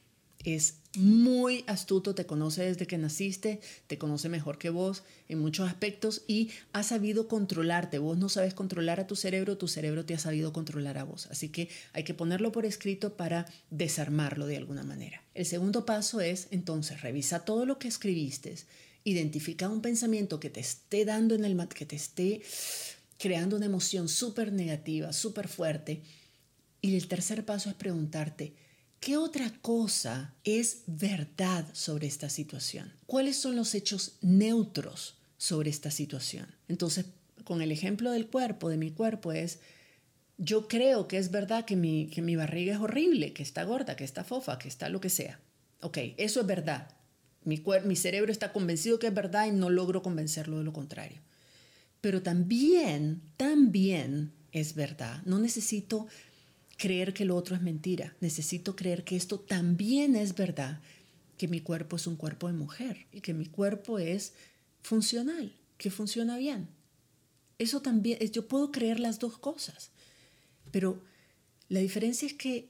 Es 0.45 0.75
muy 0.95 1.63
astuto, 1.65 2.13
te 2.13 2.27
conoce 2.27 2.63
desde 2.63 2.85
que 2.85 2.99
naciste, 2.99 3.59
te 3.87 3.97
conoce 3.97 4.29
mejor 4.29 4.59
que 4.59 4.69
vos 4.69 5.03
en 5.27 5.39
muchos 5.39 5.67
aspectos 5.67 6.21
y 6.27 6.51
ha 6.71 6.83
sabido 6.83 7.27
controlarte. 7.27 7.97
Vos 7.97 8.17
no 8.17 8.29
sabes 8.29 8.53
controlar 8.53 8.99
a 8.99 9.07
tu 9.07 9.15
cerebro, 9.15 9.57
tu 9.57 9.67
cerebro 9.67 10.05
te 10.05 10.13
ha 10.13 10.19
sabido 10.19 10.53
controlar 10.53 10.99
a 10.99 11.03
vos. 11.03 11.27
Así 11.31 11.49
que 11.49 11.69
hay 11.93 12.03
que 12.03 12.13
ponerlo 12.13 12.51
por 12.51 12.65
escrito 12.65 13.17
para 13.17 13.45
desarmarlo 13.71 14.45
de 14.45 14.57
alguna 14.57 14.83
manera. 14.83 15.23
El 15.33 15.47
segundo 15.47 15.85
paso 15.85 16.21
es 16.21 16.47
entonces 16.51 17.01
revisa 17.01 17.39
todo 17.39 17.65
lo 17.65 17.79
que 17.79 17.87
escribiste, 17.87 18.55
identifica 19.03 19.69
un 19.69 19.81
pensamiento 19.81 20.39
que 20.39 20.49
te 20.49 20.59
esté 20.59 21.05
dando 21.05 21.35
en 21.35 21.43
el 21.43 21.67
que 21.69 21.85
te 21.85 21.95
esté 21.95 22.41
creando 23.17 23.55
una 23.55 23.65
emoción 23.65 24.09
súper 24.09 24.51
negativa, 24.51 25.13
súper 25.13 25.47
fuerte. 25.47 26.01
Y 26.81 26.95
el 26.95 27.07
tercer 27.07 27.45
paso 27.45 27.69
es 27.69 27.75
preguntarte, 27.75 28.53
¿qué 28.99 29.17
otra 29.17 29.51
cosa 29.61 30.33
es 30.43 30.83
verdad 30.87 31.65
sobre 31.73 32.07
esta 32.07 32.29
situación? 32.29 32.91
¿Cuáles 33.05 33.37
son 33.37 33.55
los 33.55 33.73
hechos 33.73 34.17
neutros 34.21 35.15
sobre 35.37 35.69
esta 35.69 35.91
situación? 35.91 36.47
Entonces, 36.67 37.05
con 37.43 37.61
el 37.61 37.71
ejemplo 37.71 38.11
del 38.11 38.27
cuerpo, 38.27 38.69
de 38.69 38.77
mi 38.77 38.91
cuerpo, 38.91 39.31
es, 39.31 39.59
yo 40.37 40.67
creo 40.67 41.07
que 41.07 41.17
es 41.17 41.31
verdad 41.31 41.65
que 41.65 41.75
mi, 41.75 42.07
que 42.07 42.21
mi 42.21 42.35
barriga 42.35 42.73
es 42.73 42.79
horrible, 42.79 43.33
que 43.33 43.43
está 43.43 43.63
gorda, 43.63 43.95
que 43.95 44.03
está 44.03 44.23
fofa, 44.23 44.59
que 44.59 44.67
está 44.67 44.89
lo 44.89 44.99
que 44.99 45.09
sea. 45.09 45.39
Ok, 45.81 45.97
eso 46.17 46.41
es 46.41 46.47
verdad. 46.47 46.89
Mi, 47.43 47.63
mi 47.85 47.95
cerebro 47.95 48.31
está 48.31 48.51
convencido 48.51 48.99
que 48.99 49.07
es 49.07 49.13
verdad 49.13 49.47
y 49.47 49.51
no 49.51 49.69
logro 49.69 50.01
convencerlo 50.01 50.57
de 50.57 50.63
lo 50.63 50.73
contrario. 50.73 51.21
Pero 52.05 52.21
también, 52.21 53.23
también 53.35 54.31
es 54.51 54.75
verdad. 54.75 55.23
No 55.25 55.39
necesito 55.39 56.05
creer 56.77 57.15
que 57.15 57.25
lo 57.25 57.35
otro 57.35 57.55
es 57.55 57.63
mentira. 57.63 58.15
Necesito 58.21 58.75
creer 58.75 59.03
que 59.03 59.15
esto 59.15 59.39
también 59.39 60.15
es 60.15 60.35
verdad, 60.35 60.81
que 61.35 61.47
mi 61.47 61.61
cuerpo 61.61 61.95
es 61.95 62.05
un 62.05 62.15
cuerpo 62.15 62.45
de 62.45 62.53
mujer 62.53 63.07
y 63.11 63.21
que 63.21 63.33
mi 63.33 63.47
cuerpo 63.47 63.97
es 63.97 64.33
funcional, 64.83 65.55
que 65.79 65.89
funciona 65.89 66.37
bien. 66.37 66.67
Eso 67.57 67.81
también, 67.81 68.19
yo 68.19 68.47
puedo 68.47 68.71
creer 68.71 68.99
las 68.99 69.17
dos 69.17 69.39
cosas. 69.39 69.89
Pero 70.69 71.01
la 71.69 71.79
diferencia 71.79 72.27
es 72.27 72.35
que, 72.35 72.69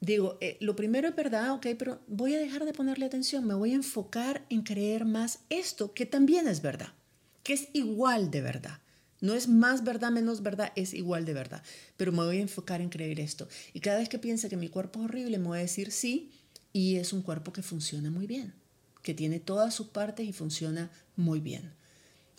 digo, 0.00 0.38
eh, 0.40 0.56
lo 0.60 0.76
primero 0.76 1.08
es 1.08 1.14
verdad, 1.14 1.52
ok, 1.52 1.66
pero 1.78 2.00
voy 2.06 2.32
a 2.32 2.38
dejar 2.38 2.64
de 2.64 2.72
ponerle 2.72 3.04
atención, 3.04 3.46
me 3.46 3.52
voy 3.52 3.72
a 3.72 3.74
enfocar 3.74 4.46
en 4.48 4.62
creer 4.62 5.04
más 5.04 5.40
esto, 5.50 5.92
que 5.92 6.06
también 6.06 6.48
es 6.48 6.62
verdad 6.62 6.94
que 7.42 7.54
es 7.54 7.68
igual 7.72 8.30
de 8.30 8.40
verdad. 8.40 8.78
No 9.20 9.34
es 9.34 9.48
más 9.48 9.84
verdad, 9.84 10.10
menos 10.10 10.42
verdad, 10.42 10.72
es 10.74 10.94
igual 10.94 11.24
de 11.24 11.32
verdad. 11.32 11.62
Pero 11.96 12.10
me 12.10 12.24
voy 12.24 12.38
a 12.38 12.42
enfocar 12.42 12.80
en 12.80 12.88
creer 12.88 13.20
esto. 13.20 13.48
Y 13.72 13.80
cada 13.80 13.98
vez 13.98 14.08
que 14.08 14.18
piense 14.18 14.48
que 14.48 14.56
mi 14.56 14.68
cuerpo 14.68 14.98
es 15.00 15.04
horrible, 15.04 15.38
me 15.38 15.46
voy 15.46 15.58
a 15.58 15.62
decir 15.62 15.92
sí, 15.92 16.32
y 16.72 16.96
es 16.96 17.12
un 17.12 17.22
cuerpo 17.22 17.52
que 17.52 17.62
funciona 17.62 18.10
muy 18.10 18.26
bien, 18.26 18.52
que 19.02 19.14
tiene 19.14 19.38
todas 19.38 19.74
sus 19.74 19.88
partes 19.88 20.26
y 20.26 20.32
funciona 20.32 20.90
muy 21.16 21.38
bien. 21.38 21.72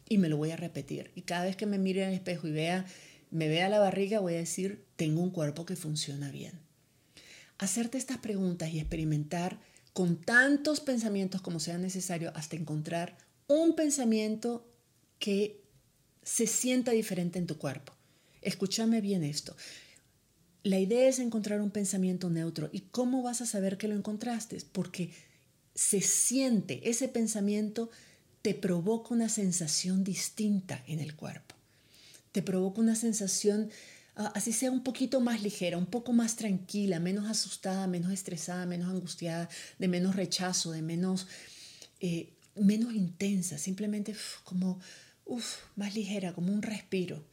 Y 0.10 0.18
me 0.18 0.28
lo 0.28 0.36
voy 0.36 0.52
a 0.52 0.58
repetir. 0.58 1.12
Y 1.16 1.22
cada 1.22 1.46
vez 1.46 1.56
que 1.56 1.66
me 1.66 1.78
mire 1.78 2.04
en 2.04 2.10
espejo 2.10 2.48
y 2.48 2.52
vea, 2.52 2.86
me 3.32 3.48
vea 3.48 3.70
la 3.70 3.80
barriga, 3.80 4.20
voy 4.20 4.34
a 4.34 4.38
decir, 4.38 4.84
tengo 4.98 5.22
un 5.22 5.32
cuerpo 5.32 5.66
que 5.66 5.78
funciona 5.78 6.32
bien. 6.32 6.60
Hacerte 7.60 7.98
estas 7.98 8.18
preguntas 8.18 8.72
y 8.72 8.80
experimentar 8.80 9.60
con 9.94 10.20
tantos 10.20 10.82
pensamientos 10.82 11.42
como 11.42 11.60
sea 11.62 11.78
necesario 11.78 12.34
hasta 12.36 12.58
encontrar 12.58 13.18
un 13.48 13.76
pensamiento 13.76 14.68
que 15.24 15.64
se 16.22 16.48
sienta 16.48 16.92
diferente 16.92 17.40
en 17.40 17.48
tu 17.48 17.58
cuerpo. 17.58 17.94
Escúchame 18.42 19.00
bien 19.00 19.24
esto. 19.24 19.56
La 20.64 20.80
idea 20.80 21.08
es 21.08 21.18
encontrar 21.20 21.62
un 21.62 21.72
pensamiento 21.72 22.30
neutro. 22.30 22.70
¿Y 22.74 22.82
cómo 22.92 23.24
vas 23.24 23.40
a 23.40 23.46
saber 23.46 23.78
que 23.78 23.88
lo 23.88 23.96
encontraste? 23.96 24.58
Porque 24.74 25.12
se 25.74 26.02
siente, 26.02 26.90
ese 26.90 27.08
pensamiento 27.08 27.90
te 28.42 28.54
provoca 28.54 29.14
una 29.14 29.30
sensación 29.30 30.04
distinta 30.04 30.84
en 30.88 31.00
el 31.00 31.16
cuerpo. 31.16 31.56
Te 32.34 32.42
provoca 32.42 32.82
una 32.82 32.96
sensación, 32.96 33.70
ah, 34.18 34.34
así 34.36 34.52
sea 34.52 34.72
un 34.72 34.84
poquito 34.84 35.22
más 35.22 35.42
ligera, 35.42 35.78
un 35.78 35.86
poco 35.86 36.12
más 36.12 36.36
tranquila, 36.36 37.00
menos 37.00 37.30
asustada, 37.30 37.88
menos 37.88 38.12
estresada, 38.12 38.66
menos 38.66 38.90
angustiada, 38.90 39.48
de 39.80 39.88
menos 39.88 40.18
rechazo, 40.18 40.72
de 40.72 40.82
menos, 40.82 41.28
eh, 42.02 42.34
menos 42.56 42.94
intensa, 42.94 43.58
simplemente 43.58 44.14
como 44.44 44.82
uf, 45.26 45.58
más 45.76 45.96
ligera, 45.96 46.34
como 46.34 46.54
un 46.54 46.62
respiro. 46.62 47.24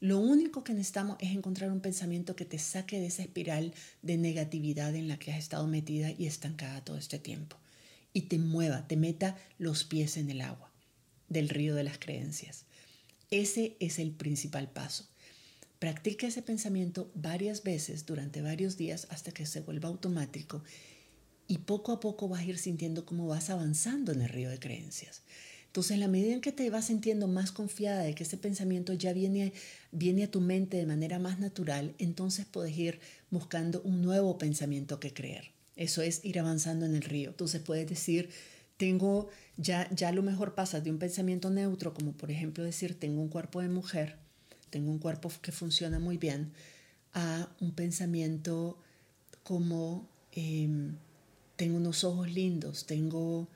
Lo 0.00 0.18
único 0.18 0.62
que 0.62 0.74
necesitamos 0.74 1.16
es 1.20 1.30
encontrar 1.30 1.70
un 1.72 1.80
pensamiento 1.80 2.36
que 2.36 2.44
te 2.44 2.58
saque 2.58 3.00
de 3.00 3.06
esa 3.06 3.22
espiral 3.22 3.72
de 4.02 4.18
negatividad 4.18 4.94
en 4.94 5.08
la 5.08 5.18
que 5.18 5.32
has 5.32 5.38
estado 5.38 5.66
metida 5.66 6.10
y 6.10 6.26
estancada 6.26 6.84
todo 6.84 6.98
este 6.98 7.18
tiempo. 7.18 7.56
Y 8.12 8.22
te 8.22 8.38
mueva, 8.38 8.86
te 8.86 8.96
meta 8.96 9.36
los 9.58 9.84
pies 9.84 10.16
en 10.16 10.30
el 10.30 10.42
agua 10.42 10.70
del 11.28 11.48
río 11.48 11.74
de 11.74 11.84
las 11.84 11.98
creencias. 11.98 12.66
Ese 13.30 13.76
es 13.80 13.98
el 13.98 14.12
principal 14.12 14.70
paso. 14.70 15.08
Practica 15.78 16.26
ese 16.26 16.42
pensamiento 16.42 17.10
varias 17.14 17.62
veces 17.62 18.06
durante 18.06 18.40
varios 18.40 18.76
días 18.76 19.06
hasta 19.10 19.32
que 19.32 19.46
se 19.46 19.60
vuelva 19.60 19.88
automático 19.88 20.62
y 21.48 21.58
poco 21.58 21.92
a 21.92 22.00
poco 22.00 22.28
vas 22.28 22.40
a 22.40 22.44
ir 22.44 22.58
sintiendo 22.58 23.04
cómo 23.04 23.26
vas 23.26 23.50
avanzando 23.50 24.12
en 24.12 24.22
el 24.22 24.28
río 24.28 24.50
de 24.50 24.58
creencias. 24.58 25.22
Entonces, 25.76 25.90
en 25.90 26.00
la 26.00 26.08
medida 26.08 26.32
en 26.32 26.40
que 26.40 26.52
te 26.52 26.70
vas 26.70 26.86
sintiendo 26.86 27.28
más 27.28 27.52
confiada 27.52 28.02
de 28.02 28.14
que 28.14 28.22
ese 28.22 28.38
pensamiento 28.38 28.94
ya 28.94 29.12
viene, 29.12 29.52
viene 29.92 30.24
a 30.24 30.30
tu 30.30 30.40
mente 30.40 30.78
de 30.78 30.86
manera 30.86 31.18
más 31.18 31.38
natural, 31.38 31.94
entonces 31.98 32.46
puedes 32.46 32.74
ir 32.78 32.98
buscando 33.30 33.82
un 33.82 34.00
nuevo 34.00 34.38
pensamiento 34.38 34.98
que 35.00 35.12
creer. 35.12 35.50
Eso 35.76 36.00
es 36.00 36.24
ir 36.24 36.38
avanzando 36.38 36.86
en 36.86 36.94
el 36.94 37.02
río. 37.02 37.28
Entonces 37.28 37.60
puedes 37.60 37.86
decir, 37.86 38.30
tengo, 38.78 39.28
ya, 39.58 39.86
ya 39.94 40.12
lo 40.12 40.22
mejor 40.22 40.54
pasa 40.54 40.80
de 40.80 40.90
un 40.90 40.98
pensamiento 40.98 41.50
neutro, 41.50 41.92
como 41.92 42.12
por 42.12 42.30
ejemplo 42.30 42.64
decir, 42.64 42.98
tengo 42.98 43.20
un 43.20 43.28
cuerpo 43.28 43.60
de 43.60 43.68
mujer, 43.68 44.16
tengo 44.70 44.90
un 44.90 44.98
cuerpo 44.98 45.30
que 45.42 45.52
funciona 45.52 45.98
muy 45.98 46.16
bien, 46.16 46.54
a 47.12 47.54
un 47.60 47.72
pensamiento 47.72 48.78
como, 49.42 50.08
em, 50.32 50.96
tengo 51.56 51.76
unos 51.76 52.02
ojos 52.02 52.32
lindos, 52.32 52.86
tengo 52.86 53.50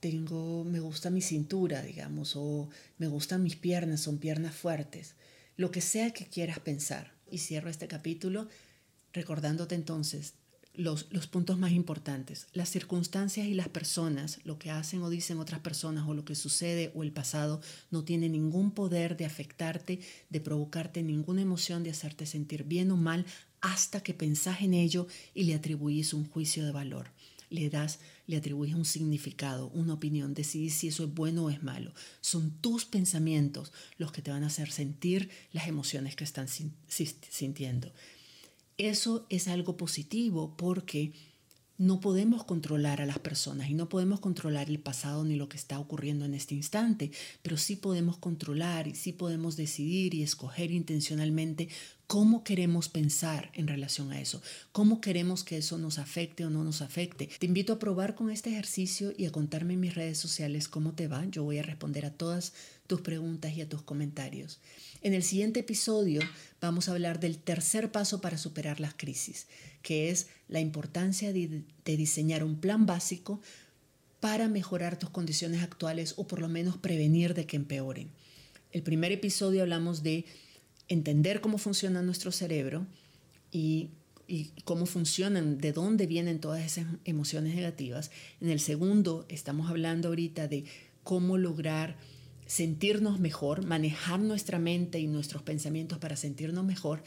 tengo, 0.00 0.64
me 0.64 0.80
gusta 0.80 1.10
mi 1.10 1.20
cintura, 1.20 1.82
digamos, 1.82 2.34
o 2.36 2.68
me 2.98 3.08
gustan 3.08 3.42
mis 3.42 3.56
piernas, 3.56 4.00
son 4.00 4.18
piernas 4.18 4.54
fuertes, 4.54 5.14
lo 5.56 5.70
que 5.70 5.80
sea 5.80 6.12
que 6.12 6.26
quieras 6.26 6.58
pensar. 6.60 7.14
Y 7.28 7.38
cierro 7.38 7.68
este 7.70 7.88
capítulo 7.88 8.46
recordándote 9.12 9.74
entonces 9.74 10.34
los, 10.74 11.06
los 11.10 11.26
puntos 11.26 11.58
más 11.58 11.72
importantes. 11.72 12.46
Las 12.52 12.68
circunstancias 12.68 13.46
y 13.46 13.54
las 13.54 13.68
personas, 13.68 14.38
lo 14.44 14.58
que 14.58 14.70
hacen 14.70 15.02
o 15.02 15.10
dicen 15.10 15.38
otras 15.38 15.60
personas 15.60 16.06
o 16.06 16.14
lo 16.14 16.24
que 16.24 16.34
sucede 16.34 16.92
o 16.94 17.02
el 17.02 17.12
pasado, 17.12 17.60
no 17.90 18.04
tiene 18.04 18.28
ningún 18.28 18.70
poder 18.70 19.16
de 19.16 19.24
afectarte, 19.24 20.00
de 20.28 20.40
provocarte 20.40 21.02
ninguna 21.02 21.42
emoción, 21.42 21.82
de 21.82 21.90
hacerte 21.90 22.26
sentir 22.26 22.64
bien 22.64 22.90
o 22.90 22.96
mal 22.96 23.24
hasta 23.60 24.02
que 24.02 24.14
pensás 24.14 24.60
en 24.60 24.74
ello 24.74 25.08
y 25.34 25.44
le 25.44 25.54
atribuís 25.54 26.14
un 26.14 26.28
juicio 26.28 26.64
de 26.64 26.72
valor 26.72 27.10
le 27.50 27.70
das, 27.70 27.98
le 28.26 28.36
atribuyes 28.36 28.74
un 28.74 28.84
significado, 28.84 29.68
una 29.68 29.94
opinión, 29.94 30.34
decides 30.34 30.74
si 30.74 30.88
eso 30.88 31.04
es 31.04 31.14
bueno 31.14 31.44
o 31.44 31.50
es 31.50 31.62
malo. 31.62 31.92
Son 32.20 32.50
tus 32.60 32.84
pensamientos 32.84 33.72
los 33.98 34.12
que 34.12 34.22
te 34.22 34.30
van 34.30 34.44
a 34.44 34.48
hacer 34.48 34.70
sentir 34.70 35.30
las 35.52 35.68
emociones 35.68 36.16
que 36.16 36.24
están 36.24 36.48
sintiendo. 36.48 37.92
Eso 38.78 39.26
es 39.30 39.48
algo 39.48 39.76
positivo 39.76 40.56
porque 40.56 41.12
no 41.78 42.00
podemos 42.00 42.44
controlar 42.44 43.00
a 43.00 43.06
las 43.06 43.18
personas 43.18 43.68
y 43.68 43.74
no 43.74 43.88
podemos 43.88 44.20
controlar 44.20 44.68
el 44.70 44.78
pasado 44.78 45.24
ni 45.24 45.36
lo 45.36 45.48
que 45.48 45.56
está 45.56 45.78
ocurriendo 45.78 46.24
en 46.24 46.34
este 46.34 46.54
instante, 46.54 47.10
pero 47.42 47.56
sí 47.56 47.76
podemos 47.76 48.16
controlar 48.16 48.88
y 48.88 48.94
sí 48.94 49.12
podemos 49.12 49.56
decidir 49.56 50.14
y 50.14 50.22
escoger 50.22 50.70
intencionalmente 50.70 51.68
cómo 52.06 52.44
queremos 52.44 52.88
pensar 52.88 53.50
en 53.54 53.66
relación 53.66 54.12
a 54.12 54.20
eso, 54.20 54.40
cómo 54.72 55.00
queremos 55.00 55.42
que 55.42 55.58
eso 55.58 55.76
nos 55.76 55.98
afecte 55.98 56.44
o 56.44 56.50
no 56.50 56.62
nos 56.62 56.80
afecte. 56.80 57.28
Te 57.38 57.46
invito 57.46 57.72
a 57.72 57.78
probar 57.78 58.14
con 58.14 58.30
este 58.30 58.50
ejercicio 58.50 59.12
y 59.16 59.26
a 59.26 59.32
contarme 59.32 59.74
en 59.74 59.80
mis 59.80 59.94
redes 59.94 60.18
sociales 60.18 60.68
cómo 60.68 60.92
te 60.92 61.08
va. 61.08 61.24
Yo 61.26 61.42
voy 61.42 61.58
a 61.58 61.62
responder 61.62 62.06
a 62.06 62.12
todas 62.12 62.52
tus 62.86 63.00
preguntas 63.00 63.56
y 63.56 63.60
a 63.60 63.68
tus 63.68 63.82
comentarios. 63.82 64.60
En 65.02 65.14
el 65.14 65.22
siguiente 65.22 65.60
episodio 65.60 66.20
vamos 66.60 66.88
a 66.88 66.92
hablar 66.92 67.20
del 67.20 67.38
tercer 67.38 67.90
paso 67.90 68.20
para 68.20 68.38
superar 68.38 68.80
las 68.80 68.94
crisis, 68.94 69.46
que 69.86 70.10
es 70.10 70.26
la 70.48 70.58
importancia 70.58 71.32
de, 71.32 71.62
diseñar 71.84 72.42
un 72.42 72.58
plan 72.58 72.86
básico 72.86 73.40
para 74.18 74.48
mejorar 74.48 74.98
tus 74.98 75.10
condiciones 75.10 75.62
actuales 75.62 76.14
o 76.16 76.26
por 76.26 76.40
lo 76.40 76.48
menos 76.48 76.76
prevenir 76.76 77.34
de 77.34 77.46
que 77.46 77.54
empeoren. 77.54 78.10
El 78.72 78.82
primer 78.82 79.12
episodio 79.12 79.62
hablamos 79.62 80.02
de 80.02 80.24
entender 80.88 81.40
cómo 81.40 81.56
funciona 81.56 82.02
nuestro 82.02 82.32
cerebro 82.32 82.84
y, 83.52 83.90
cómo 84.64 84.86
funcionan, 84.86 85.58
de 85.58 85.70
dónde 85.70 86.08
vienen 86.08 86.40
todas 86.40 86.66
esas 86.66 86.86
emociones 87.04 87.54
negativas. 87.54 88.10
En 88.40 88.50
el 88.50 88.58
segundo 88.58 89.24
estamos 89.28 89.70
hablando 89.70 90.08
ahorita 90.08 90.48
de 90.48 90.64
cómo 91.04 91.38
lograr 91.38 91.96
sentirnos 92.44 93.20
mejor, 93.20 93.64
manejar 93.64 94.18
nuestra 94.18 94.58
mente 94.58 94.98
y 94.98 95.06
nuestros 95.06 95.42
pensamientos 95.42 95.98
para 95.98 96.16
sentirnos 96.16 96.64
mejor. 96.64 97.04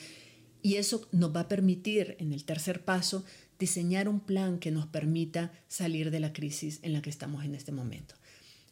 Y 0.62 0.76
eso 0.76 1.08
nos 1.12 1.36
va 1.36 1.41
a 1.41 1.48
permitir, 1.48 2.15
en 2.19 2.34
el 2.34 2.43
tercer 2.43 2.84
paso, 2.84 3.24
diseñar 3.60 4.10
un 4.10 4.19
plan 4.19 4.60
que 4.60 4.72
nos 4.72 4.88
permita 4.88 5.54
salir 5.67 6.12
de 6.12 6.19
la 6.19 6.34
crisis 6.34 6.80
en 6.82 6.93
la 6.93 7.02
que 7.02 7.10
estamos 7.10 7.43
en 7.45 7.56
este 7.56 7.72
momento. 7.72 8.13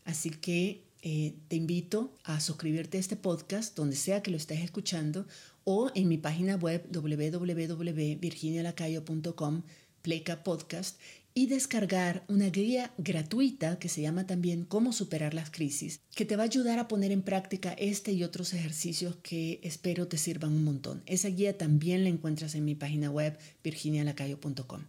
Así 0.06 0.30
que 0.30 0.84
eh, 1.02 1.34
te 1.48 1.56
invito 1.56 2.16
a 2.24 2.40
suscribirte 2.40 2.98
a 2.98 3.00
este 3.00 3.16
podcast 3.16 3.76
donde 3.76 3.96
sea 3.96 4.22
que 4.24 4.32
lo 4.32 4.38
estés 4.38 4.62
escuchando 4.62 5.28
o 5.64 5.92
en 5.94 6.08
mi 6.08 6.18
página 6.18 6.56
web 6.56 6.84
www.virginialacayo.com 6.92 9.62
pleca 10.02 10.44
podcast 10.44 11.00
y 11.38 11.46
descargar 11.46 12.26
una 12.28 12.50
guía 12.50 12.92
gratuita 12.98 13.78
que 13.78 13.90
se 13.90 14.02
llama 14.02 14.26
también 14.26 14.66
Cómo 14.66 14.92
superar 14.92 15.36
las 15.36 15.52
crisis, 15.52 16.00
que 16.16 16.26
te 16.26 16.36
va 16.36 16.42
a 16.42 16.46
ayudar 16.48 16.80
a 16.80 16.88
poner 16.88 17.12
en 17.12 17.22
práctica 17.22 17.74
este 17.74 18.12
y 18.12 18.24
otros 18.24 18.56
ejercicios 18.56 19.18
que 19.18 19.60
espero 19.62 20.08
te 20.08 20.18
sirvan 20.18 20.52
un 20.52 20.64
montón. 20.64 21.04
Esa 21.06 21.28
guía 21.28 21.56
también 21.56 22.04
la 22.04 22.10
encuentras 22.10 22.56
en 22.56 22.66
mi 22.66 22.74
página 22.74 23.12
web 23.12 23.38
virginialacayo.com. 23.64 24.82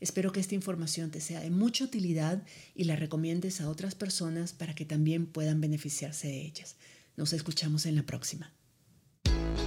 Espero 0.00 0.32
que 0.32 0.40
esta 0.40 0.54
información 0.54 1.10
te 1.10 1.20
sea 1.20 1.40
de 1.40 1.50
mucha 1.50 1.84
utilidad 1.84 2.42
y 2.74 2.84
la 2.84 2.96
recomiendes 2.96 3.60
a 3.60 3.68
otras 3.68 3.94
personas 3.94 4.54
para 4.54 4.74
que 4.74 4.86
también 4.86 5.26
puedan 5.26 5.60
beneficiarse 5.60 6.26
de 6.26 6.40
ellas. 6.40 6.76
Nos 7.18 7.34
escuchamos 7.34 7.84
en 7.84 7.96
la 7.96 8.04
próxima. 8.04 8.50